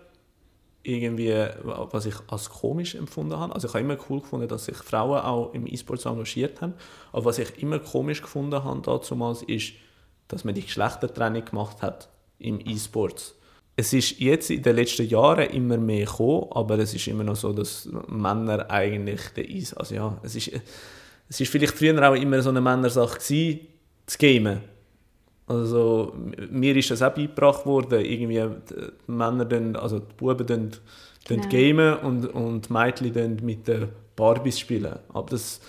irgendwie, 0.84 1.34
was 1.64 2.06
ich 2.06 2.16
als 2.28 2.50
komisch 2.50 2.96
empfunden 2.96 3.38
habe, 3.38 3.54
also 3.54 3.68
ich 3.68 3.74
habe 3.74 3.84
immer 3.84 3.98
cool 4.10 4.22
gefunden, 4.22 4.48
dass 4.48 4.66
sich 4.66 4.78
Frauen 4.78 5.20
auch 5.20 5.54
im 5.54 5.68
E-Sports 5.68 6.06
engagiert 6.06 6.62
haben, 6.62 6.74
aber 7.12 7.26
was 7.26 7.40
ich 7.40 7.62
immer 7.62 7.80
komisch 7.80 8.22
gefunden 8.22 8.64
habe 8.64 8.82
damals 8.82 9.42
ist, 9.44 9.74
dass 10.28 10.44
man 10.44 10.56
die 10.56 10.62
Geschlechtertrennung 10.62 11.44
gemacht 11.44 11.82
hat 11.82 12.08
im 12.38 12.60
E-Sports 12.60 13.36
es 13.80 13.94
ist 13.94 14.20
jetzt 14.20 14.50
in 14.50 14.62
den 14.62 14.76
letzten 14.76 15.08
Jahren 15.08 15.50
immer 15.52 15.78
mehr 15.78 16.06
gekommen, 16.06 16.48
aber 16.52 16.78
es 16.80 16.94
ist 16.94 17.08
immer 17.08 17.24
noch 17.24 17.38
so, 17.38 17.54
dass 17.54 17.88
Männer 18.10 18.70
eigentlich 18.70 19.22
der 19.38 19.46
Eis, 19.46 19.74
also 19.74 19.96
ja, 19.96 20.18
es 20.22 20.36
ist, 20.36 20.52
es 21.30 21.39
ist 21.39 21.50
vielleicht 21.50 21.78
früher 21.78 22.10
auch 22.10 22.15
immer 22.15 22.42
so 22.42 22.50
eine 22.50 22.60
Männersache 22.60 23.18
gewesen, 23.18 23.60
zu 24.06 24.18
gamen. 24.18 24.60
Also 25.48 26.13
mir 26.52 26.76
ist 26.76 26.92
das 26.92 27.02
auch 27.02 27.13
beigebracht 27.13 27.65
worden, 27.65 28.04
irgendwie 28.04 28.44
die 28.70 29.12
Männer 29.12 29.46
dann, 29.46 29.78
also 29.78 30.00
die 30.00 30.13
Buben 30.18 30.46
dann, 30.46 30.72
dann 31.30 31.42
genau. 31.42 31.50
gamen 31.50 32.00
und, 32.00 32.26
und 32.34 32.68
die 32.68 32.74
Mädchen 32.74 33.13
dann 33.13 33.38
mit 33.44 33.65
den 33.65 33.88
Barbies 34.15 34.60
spielen. 34.60 35.00
Aber 35.13 35.30
das 35.30 35.62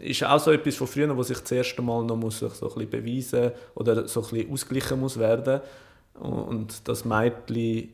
ist 0.00 0.22
auch 0.22 0.38
so 0.38 0.52
etwas 0.52 0.76
von 0.76 0.86
früher, 0.86 1.16
wo 1.16 1.22
sich 1.22 1.38
das 1.38 1.52
erste 1.52 1.80
Mal 1.80 2.04
noch 2.04 2.16
muss 2.16 2.40
sich 2.40 2.52
so 2.52 2.68
ein 2.68 2.74
bisschen 2.74 2.90
beweisen 2.90 3.52
oder 3.74 4.06
so 4.06 4.20
ein 4.20 4.28
bisschen 4.28 4.52
ausgleichen 4.52 5.00
muss 5.00 5.18
werden 5.18 5.62
und 6.14 6.86
dass 6.88 7.04
Mädchen 7.04 7.90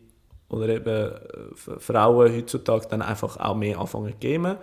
oder 0.49 0.69
eben 0.69 1.13
äh, 1.13 1.79
Frauen 1.79 2.35
heutzutage 2.35 2.87
dann 2.89 3.03
einfach 3.03 3.37
auch 3.39 3.55
mehr 3.55 3.79
anfangen 3.79 4.13
zu 4.13 4.19
geben. 4.19 4.57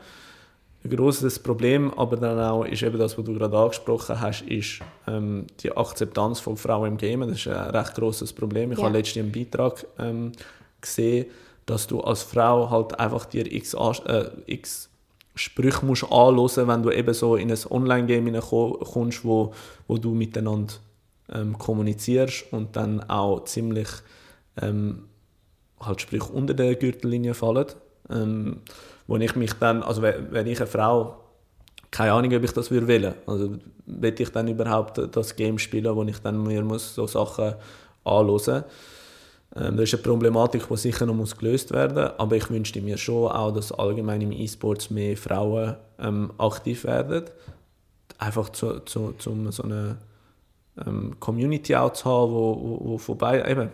Ein 0.83 0.95
grosses 0.95 1.39
Problem 1.39 1.91
aber 1.95 2.17
dann 2.17 2.39
auch 2.39 2.63
ist 2.63 2.83
eben 2.83 2.97
das, 2.99 3.17
was 3.17 3.25
du 3.25 3.33
gerade 3.33 3.57
angesprochen 3.57 4.21
hast, 4.21 4.41
ist 4.43 4.81
ähm, 5.07 5.47
die 5.61 5.75
Akzeptanz 5.75 6.39
von 6.39 6.57
Frauen 6.57 6.91
im 6.91 6.97
Gamen. 6.97 7.29
Das 7.29 7.39
ist 7.39 7.47
ein 7.47 7.71
recht 7.71 7.95
grosses 7.95 8.31
Problem. 8.31 8.71
Ich 8.71 8.77
ja. 8.77 8.85
habe 8.85 8.97
letztens 8.97 9.23
einen 9.23 9.31
Beitrag 9.31 9.85
ähm, 9.97 10.31
gesehen, 10.81 11.25
dass 11.65 11.87
du 11.87 12.01
als 12.01 12.21
Frau 12.21 12.69
halt 12.69 12.99
einfach 12.99 13.25
dir 13.25 13.51
x, 13.51 13.73
äh, 13.73 14.29
x 14.45 14.89
Sprüche 15.33 15.85
musst 15.85 16.03
anhören, 16.03 16.67
wenn 16.67 16.83
du 16.83 16.91
eben 16.91 17.13
so 17.13 17.35
in 17.35 17.51
ein 17.51 17.59
Online-Game 17.69 18.39
kommst, 18.39 19.25
wo, 19.25 19.53
wo 19.87 19.97
du 19.97 20.11
miteinander 20.11 20.75
ähm, 21.33 21.57
kommunizierst 21.57 22.51
und 22.51 22.75
dann 22.75 23.01
auch 23.09 23.45
ziemlich 23.45 23.89
ähm, 24.61 25.05
halt 25.79 26.01
sprich 26.01 26.29
unter 26.29 26.53
der 26.53 26.75
Gürtellinie 26.75 27.33
fallen. 27.33 27.67
Ähm, 28.09 28.61
wo 29.07 29.17
ich 29.17 29.35
mich 29.35 29.53
dann, 29.53 29.83
also 29.83 30.01
wenn 30.01 30.47
ich 30.47 30.59
eine 30.59 30.67
Frau, 30.67 31.17
keine 31.91 32.13
Ahnung, 32.13 32.33
ob 32.33 32.43
ich 32.43 32.51
das 32.51 32.71
würde 32.71 32.88
wählen. 32.88 33.13
Also 33.25 33.57
will 33.85 34.15
ich 34.17 34.31
dann 34.31 34.47
überhaupt 34.47 34.99
das 35.15 35.35
Game 35.35 35.59
spielen, 35.59 35.95
wo 35.95 36.03
ich 36.03 36.19
dann 36.19 36.43
mir 36.43 36.63
muss 36.63 36.95
so 36.95 37.07
Sachen 37.07 37.53
anhören 38.03 38.63
ähm, 39.55 39.77
Das 39.77 39.85
ist 39.85 39.93
eine 39.93 40.03
Problematik, 40.03 40.67
die 40.67 40.77
sicher 40.77 41.05
noch 41.05 41.13
muss 41.13 41.38
gelöst 41.38 41.71
werden 41.71 41.95
muss, 41.95 42.19
aber 42.19 42.35
ich 42.35 42.49
wünschte 42.49 42.81
mir 42.81 42.97
schon 42.97 43.31
auch, 43.31 43.51
dass 43.51 43.71
allgemein 43.71 44.21
im 44.21 44.31
E-Sports 44.31 44.89
mehr 44.89 45.15
Frauen 45.15 45.75
ähm, 45.99 46.31
aktiv 46.38 46.83
werden. 46.83 47.25
Einfach 48.17 48.49
zu, 48.49 48.79
zu, 48.81 49.13
zu 49.17 49.51
so 49.51 49.63
einer 49.63 49.97
ähm, 50.85 51.15
Community 51.19 51.75
auch 51.75 51.93
zu 51.93 52.05
haben, 52.05 52.31
wo, 52.31 52.55
wo, 52.61 52.89
wo 52.91 52.97
vorbei, 52.97 53.43
eben, 53.49 53.69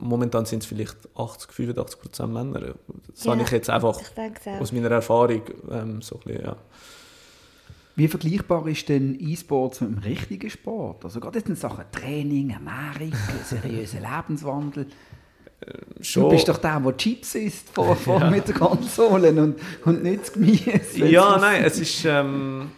momentan 0.00 0.46
sind 0.46 0.62
es 0.62 0.66
vielleicht 0.66 0.96
80, 1.14 1.52
85 1.52 2.00
Prozent 2.00 2.32
Männer. 2.32 2.74
Das 3.08 3.24
ja, 3.24 3.32
habe 3.32 3.42
ich 3.42 3.50
jetzt 3.50 3.68
einfach 3.68 4.00
ich 4.00 4.60
aus 4.60 4.72
meiner 4.72 4.90
Erfahrung 4.90 5.42
ähm, 5.70 6.02
so 6.02 6.16
ein 6.16 6.20
bisschen, 6.24 6.44
ja. 6.44 6.56
Wie 7.96 8.08
vergleichbar 8.08 8.66
ist 8.68 8.88
denn 8.88 9.18
E-Sports 9.20 9.82
mit 9.82 9.90
dem 9.90 9.98
richtigen 9.98 10.48
Sport? 10.48 11.04
Also 11.04 11.20
gerade 11.20 11.40
in 11.40 11.56
Sachen 11.56 11.84
Training, 11.92 12.50
Ernährung, 12.50 13.12
seriöser 13.44 13.98
Lebenswandel. 14.00 14.86
Äh, 15.60 16.02
schon. 16.02 16.22
Du 16.22 16.28
bist 16.30 16.48
doch 16.48 16.56
der, 16.56 16.80
der 16.80 16.96
Chips 16.96 17.34
isst 17.34 17.68
vor, 17.68 17.94
vor 17.96 18.20
ja. 18.20 18.30
mit 18.30 18.48
den 18.48 18.54
Konsolen 18.54 19.38
und, 19.38 19.60
und 19.84 20.02
nicht 20.02 20.22
das 20.22 20.32
Gemüse. 20.32 21.06
Ja, 21.06 21.36
nein, 21.40 21.64
es 21.64 21.78
ist... 21.78 22.04
Ähm, 22.06 22.70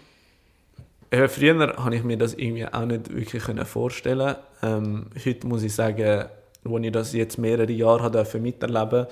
äh, 1.12 1.28
früher 1.28 1.76
habe 1.76 1.94
ich 1.94 2.04
mir 2.04 2.16
das 2.16 2.34
irgendwie 2.34 2.66
auch 2.66 2.86
nicht 2.86 3.14
wirklich 3.14 3.42
vorstellen 3.68 4.36
ähm, 4.62 5.06
Heute 5.24 5.46
muss 5.46 5.62
ich 5.62 5.74
sagen, 5.74 6.26
wo 6.64 6.78
ich 6.78 6.92
das 6.92 7.12
jetzt 7.12 7.38
mehrere 7.38 7.70
Jahre 7.70 8.02
habe 8.02 8.40
miterleben 8.40 9.06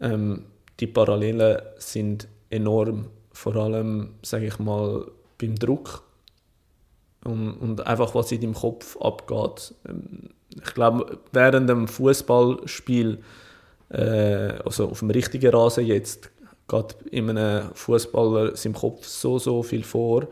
ähm, 0.00 0.44
die 0.78 0.86
Parallelen 0.86 1.62
sind 1.78 2.28
enorm. 2.50 3.06
Vor 3.32 3.56
allem, 3.56 4.14
sage 4.22 4.46
ich 4.46 4.58
mal, 4.58 5.06
beim 5.38 5.54
Druck, 5.54 6.02
und, 7.26 7.54
und 7.54 7.86
einfach 7.86 8.14
was 8.14 8.32
in 8.32 8.40
deinem 8.40 8.54
Kopf 8.54 8.96
abgeht. 8.98 9.74
Ähm, 9.88 10.30
ich 10.54 10.74
glaube, 10.74 11.18
während 11.32 11.68
dem 11.68 11.88
Fußballspiel, 11.88 13.18
äh, 13.90 14.52
also 14.64 14.88
auf 14.88 15.00
dem 15.00 15.10
richtigen 15.10 15.54
Rasen 15.54 15.86
jetzt, 15.86 16.30
geht 16.68 16.96
in 17.10 17.30
einem 17.30 17.70
Fußballer 17.74 18.56
seinem 18.56 18.74
Kopf 18.74 19.06
so, 19.06 19.38
so 19.38 19.62
viel 19.62 19.84
vor, 19.84 20.26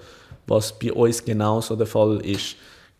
was 0.47 0.79
bei 0.79 0.93
uns 0.93 1.25
genauso 1.25 1.77
der 1.77 1.87
Fall 1.87 2.21
ist. 2.25 2.57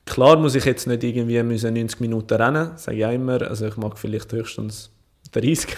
Klar 0.07 0.37
muss 0.37 0.55
ich 0.55 0.65
jetzt 0.65 0.87
nicht 0.87 1.03
irgendwie 1.03 1.43
90 1.43 2.01
Minuten 2.01 2.35
rennen, 2.35 2.73
sage 2.77 2.99
ich 2.99 3.07
auch 3.07 3.13
immer. 3.13 3.41
Also 3.43 3.67
ich 3.67 3.77
mag 3.77 3.99
vielleicht 3.99 4.33
höchstens 4.33 4.91
30. 5.33 5.77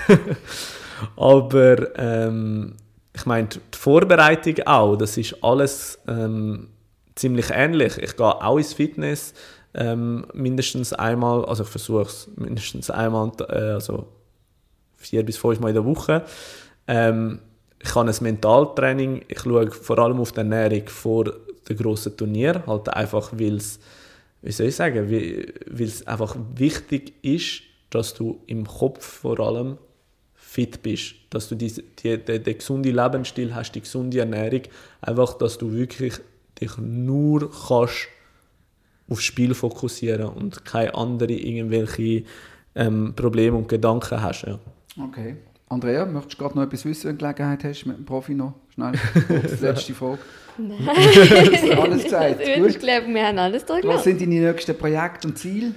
Aber 1.17 1.99
ähm, 1.99 2.75
ich 3.15 3.25
meine, 3.27 3.49
die 3.49 3.79
Vorbereitung 3.79 4.67
auch, 4.67 4.97
das 4.97 5.17
ist 5.17 5.43
alles 5.43 5.99
ähm, 6.09 6.69
ziemlich 7.15 7.51
ähnlich. 7.51 7.99
Ich 7.99 8.17
gehe 8.17 8.27
auch 8.27 8.59
ins 8.59 8.75
Fitness 8.75 9.33
ähm, 9.77 10.27
mindestens 10.33 10.93
einmal, 10.93 11.45
also 11.45 11.63
ich 11.63 11.69
versuche 11.69 12.03
es 12.03 12.29
mindestens 12.37 12.91
einmal, 12.91 13.31
äh, 13.49 13.73
also 13.73 14.07
vier 14.97 15.25
bis 15.25 15.37
fünf 15.37 15.61
Mal 15.61 15.69
in 15.69 15.75
der 15.75 15.85
Woche. 15.85 16.25
Ähm, 16.89 17.41
ich 17.79 17.95
habe 17.95 18.09
ein 18.09 18.17
Mentaltraining, 18.21 19.25
ich 19.29 19.41
schaue 19.41 19.71
vor 19.71 19.99
allem 19.99 20.19
auf 20.19 20.33
die 20.33 20.39
Ernährung 20.39 20.89
vor 20.89 21.27
dem 21.69 21.77
grossen 21.77 22.17
Turnier, 22.17 22.63
halt 22.67 22.89
einfach, 22.89 23.33
weil 23.33 23.57
es, 23.57 23.79
wie 24.43 24.53
soll 24.53 24.67
ich 24.67 24.77
sagen, 24.77 25.11
weil 25.11 25.87
es 25.87 26.07
einfach 26.07 26.37
wichtig 26.55 27.15
ist, 27.23 27.63
dass 27.91 28.15
du 28.15 28.41
im 28.47 28.67
Kopf 28.67 29.05
vor 29.05 29.41
allem 29.41 29.79
fit 30.35 30.83
bist, 30.83 31.15
dass 31.31 31.49
du 31.49 31.55
die, 31.55 31.73
die, 31.73 32.19
den, 32.19 32.43
den 32.43 32.59
gesunden 32.59 32.95
Lebensstil 32.95 33.55
hast, 33.55 33.73
die 33.73 33.81
gesunde 33.81 34.21
Ernährung, 34.21 34.63
einfach, 35.01 35.35
dass 35.35 35.59
du 35.59 35.73
wirklich 35.73 36.15
dich 36.61 36.79
nur 36.79 37.51
kannst 37.51 38.09
aufs 39.09 39.23
Spiel 39.23 39.55
fokussieren 39.55 40.29
und 40.29 40.65
keine 40.65 40.95
andere 40.95 41.33
irgendwelche 41.33 42.25
ähm, 42.75 43.13
Probleme 43.15 43.57
und 43.57 43.69
Gedanken 43.69 44.21
hast. 44.21 44.43
Ja. 44.43 44.59
Okay. 45.03 45.37
Andrea, 45.69 46.07
möchtest 46.07 46.35
du 46.35 46.43
gerade 46.43 46.57
noch 46.57 46.65
etwas 46.65 46.85
wissen, 46.85 47.09
wenn 47.09 47.19
du 47.19 47.25
Gelegenheit 47.25 47.65
hast, 47.65 47.85
mit 47.87 47.99
dem 47.99 48.05
Profi 48.05 48.35
noch 48.35 48.55
schnell? 48.73 48.93
letzte 49.61 49.95
Frage. 49.95 50.19
Nein. 50.59 51.79
alles 51.79 52.05
gesagt. 52.05 52.41
Ich 52.41 52.79
glaube, 52.79 53.07
wir 53.09 53.27
haben 53.27 53.39
alles 53.39 53.65
durchgelassen. 53.65 53.99
Was 53.99 54.05
sind 54.05 54.21
deine 54.21 54.53
nächsten 54.53 54.77
Projekte 54.77 55.29
und 55.29 55.39
Ziele? 55.39 55.75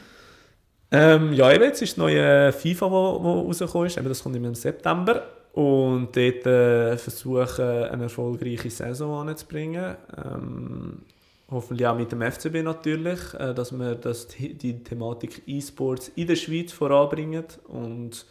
Ähm, 0.92 1.34
ja, 1.34 1.52
eben, 1.52 1.64
jetzt 1.64 1.82
ist 1.82 1.94
das 1.94 1.98
neue 1.98 2.52
FIFA, 2.52 2.92
wo, 2.92 3.24
wo 3.24 3.42
rausgekommen 3.42 3.88
ist. 3.88 3.98
Eben, 3.98 4.10
das 4.10 4.24
kommt 4.24 4.36
im 4.36 4.56
September. 4.56 5.24
Und 5.54 6.16
dort 6.16 6.46
äh, 6.46 6.98
versuchen, 6.98 7.66
eine 7.66 8.04
erfolgreiche 8.04 8.70
Saison 8.70 9.28
anzubringen. 9.28 9.96
Ähm, 10.18 11.00
hoffentlich 11.52 11.88
auch 11.88 11.98
mit 11.98 12.12
dem 12.12 12.22
FCB 12.22 12.64
natürlich, 12.64 13.20
äh, 13.34 13.54
dass 13.54 13.72
wir 13.72 13.96
das, 13.96 14.28
die 14.28 14.84
Thematik 14.84 15.44
E-Sports 15.48 16.12
in 16.16 16.28
der 16.28 16.36
Schweiz 16.36 16.72
voranbringen 16.72 17.46
und 17.68 18.26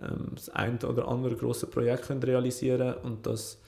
ähm, 0.00 0.32
das 0.34 0.48
ein 0.50 0.78
oder 0.82 1.08
andere 1.08 1.36
große 1.36 1.66
Projekt 1.66 2.06
können 2.06 2.22
realisieren 2.22 2.94
und 3.02 3.26
dass 3.26 3.58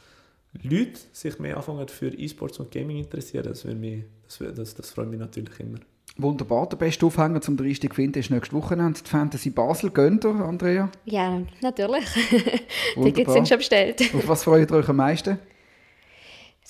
Leute 0.63 1.01
sich 1.13 1.39
mehr 1.39 1.57
anfangen 1.57 1.87
für 1.89 2.09
E-Sports 2.09 2.59
und 2.59 2.71
Gaming 2.71 2.99
interessieren. 2.99 3.45
Das, 3.45 3.65
mich, 3.65 4.05
das, 4.27 4.55
das, 4.55 4.75
das 4.75 4.91
freut 4.91 5.09
mich 5.09 5.21
natürlich 5.21 5.59
immer. 5.61 5.79
Wunderbar. 6.17 6.69
Der 6.69 6.77
beste 6.77 7.07
Aufhänger 7.07 7.41
zum 7.41 7.57
richtig 7.59 7.95
finden 7.95 8.19
ist 8.19 8.31
nächstes 8.31 8.53
Wochenende 8.53 9.01
die 9.01 9.09
Fantasy 9.09 9.51
Basel. 9.51 9.91
Gönnt 9.91 10.25
ihr, 10.25 10.35
Andrea? 10.35 10.91
Ja, 11.05 11.41
natürlich. 11.63 12.05
Tickets 12.95 13.33
sind 13.33 13.49
schon 13.49 13.59
bestellt. 13.59 14.03
Auf 14.15 14.29
was 14.29 14.45
freut 14.45 14.71
ihr 14.71 14.77
euch 14.77 14.89
am 14.89 14.97
meisten? 14.97 15.39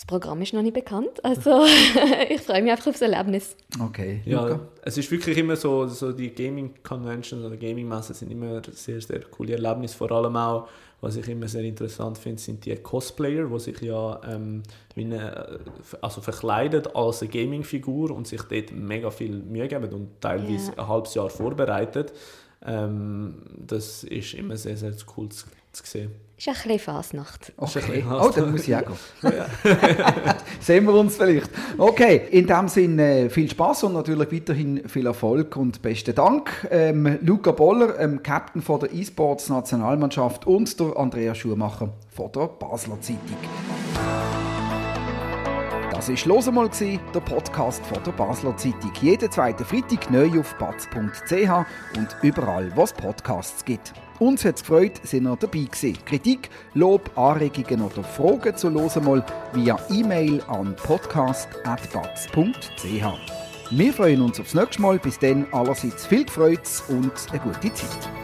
Das 0.00 0.06
Programm 0.06 0.40
ist 0.40 0.54
noch 0.54 0.62
nicht 0.62 0.72
bekannt, 0.72 1.22
also 1.22 1.62
ich 2.30 2.40
freue 2.40 2.62
mich 2.62 2.72
einfach 2.72 2.86
aufs 2.86 3.02
Erlebnis. 3.02 3.54
Okay. 3.78 4.22
Ja, 4.24 4.58
es 4.80 4.96
ist 4.96 5.10
wirklich 5.10 5.36
immer 5.36 5.56
so, 5.56 5.86
so 5.88 6.12
die 6.12 6.30
Gaming 6.30 6.72
Conventions 6.82 7.44
oder 7.44 7.58
Gaming 7.58 7.86
Messen 7.86 8.14
sind 8.14 8.30
immer 8.30 8.62
sehr, 8.72 9.02
sehr 9.02 9.20
coole 9.24 9.52
Erlebnisse. 9.52 9.94
Vor 9.98 10.10
allem 10.10 10.36
auch, 10.36 10.68
was 11.00 11.16
ich 11.16 11.28
immer 11.28 11.48
sehr 11.48 11.62
interessant 11.62 12.18
finde, 12.18 12.40
sind 12.40 12.64
die 12.64 12.76
Cosplayer, 12.76 13.46
die 13.46 13.58
sich 13.58 13.80
ja 13.80 14.20
ähm, 14.28 14.62
eine, 14.96 15.60
also 16.00 16.20
verkleidet 16.20 16.94
als 16.94 17.22
eine 17.22 17.30
Gaming-Figur 17.30 18.10
und 18.10 18.26
sich 18.26 18.42
dort 18.42 18.72
mega 18.72 19.10
viel 19.10 19.36
Mühe 19.36 19.68
geben 19.68 19.92
und 19.92 20.20
teilweise 20.20 20.72
yeah. 20.72 20.82
ein 20.82 20.88
halbes 20.88 21.14
Jahr 21.14 21.30
vorbereitet. 21.30 22.12
Ähm, 22.64 23.34
das 23.56 24.04
ist 24.04 24.34
immer 24.34 24.56
sehr, 24.56 24.76
sehr 24.76 24.92
cool 25.16 25.28
zu, 25.30 25.46
zu 25.72 25.82
sehen. 25.84 26.10
Ist 26.36 26.48
ein 26.48 26.54
bisschen 26.54 26.78
Fasnacht. 26.78 27.52
Okay. 27.58 28.02
Oh, 28.10 28.30
dann 28.34 28.52
muss 28.52 28.66
ich 28.66 28.74
auch 28.74 28.80
gehen. 28.80 28.96
Sehen 30.60 30.86
wir 30.86 30.94
uns 30.94 31.16
vielleicht. 31.16 31.50
Okay, 31.76 32.22
in 32.30 32.46
dem 32.46 32.68
Sinne 32.68 33.28
viel 33.28 33.50
Spaß 33.50 33.84
und 33.84 33.92
natürlich 33.92 34.32
weiterhin 34.32 34.88
viel 34.88 35.04
Erfolg 35.04 35.56
und 35.56 35.82
besten 35.82 36.14
Dank. 36.14 36.66
Ähm, 36.70 37.18
Luca 37.20 37.52
Boller, 37.52 37.98
ähm, 37.98 38.22
Captain 38.22 38.62
von 38.62 38.80
der 38.80 38.90
E-Sports 38.90 39.50
Nationalmannschaft 39.50 40.46
und 40.46 40.80
der 40.80 40.96
Andrea 40.96 41.34
Schumacher 41.34 41.92
von 42.08 42.32
der 42.32 42.46
Basler 42.46 42.98
Zeitung. 43.02 43.36
Das 46.00 46.08
war 46.08 46.34
«Los 46.34 46.48
einmal», 46.48 46.70
der 46.70 47.20
Podcast 47.20 47.84
von 47.84 48.02
der 48.02 48.12
Basler 48.12 48.56
Zeitung. 48.56 48.90
Jeden 49.02 49.30
zweiten 49.30 49.66
Freitag 49.66 50.10
neu 50.10 50.40
auf 50.40 50.54
batz.ch 50.54 51.66
und 51.94 52.16
überall, 52.22 52.74
wo 52.74 52.84
es 52.84 52.92
Podcasts 52.94 53.62
gibt. 53.62 53.92
Uns 54.18 54.42
hat 54.46 54.56
es 54.56 54.62
gefreut, 54.62 54.98
sind 55.02 55.26
ihr 55.26 55.36
dabei 55.36 55.58
gewesen. 55.58 55.98
Kritik, 56.06 56.48
Lob, 56.72 57.10
Anregungen 57.18 57.82
oder 57.82 58.02
Fragen 58.02 58.56
zu 58.56 58.70
«Los 58.70 58.96
einmal» 58.96 59.22
via 59.52 59.78
E-Mail 59.90 60.42
an 60.48 60.74
podcast.batz.ch. 60.74 63.70
Wir 63.70 63.92
freuen 63.92 64.22
uns 64.22 64.40
aufs 64.40 64.54
nächste 64.54 64.80
Mal. 64.80 64.98
Bis 64.98 65.18
dann 65.18 65.46
allerseits 65.52 66.06
viel 66.06 66.26
Freude 66.26 66.62
und 66.88 67.12
eine 67.30 67.40
gute 67.40 67.74
Zeit. 67.74 68.19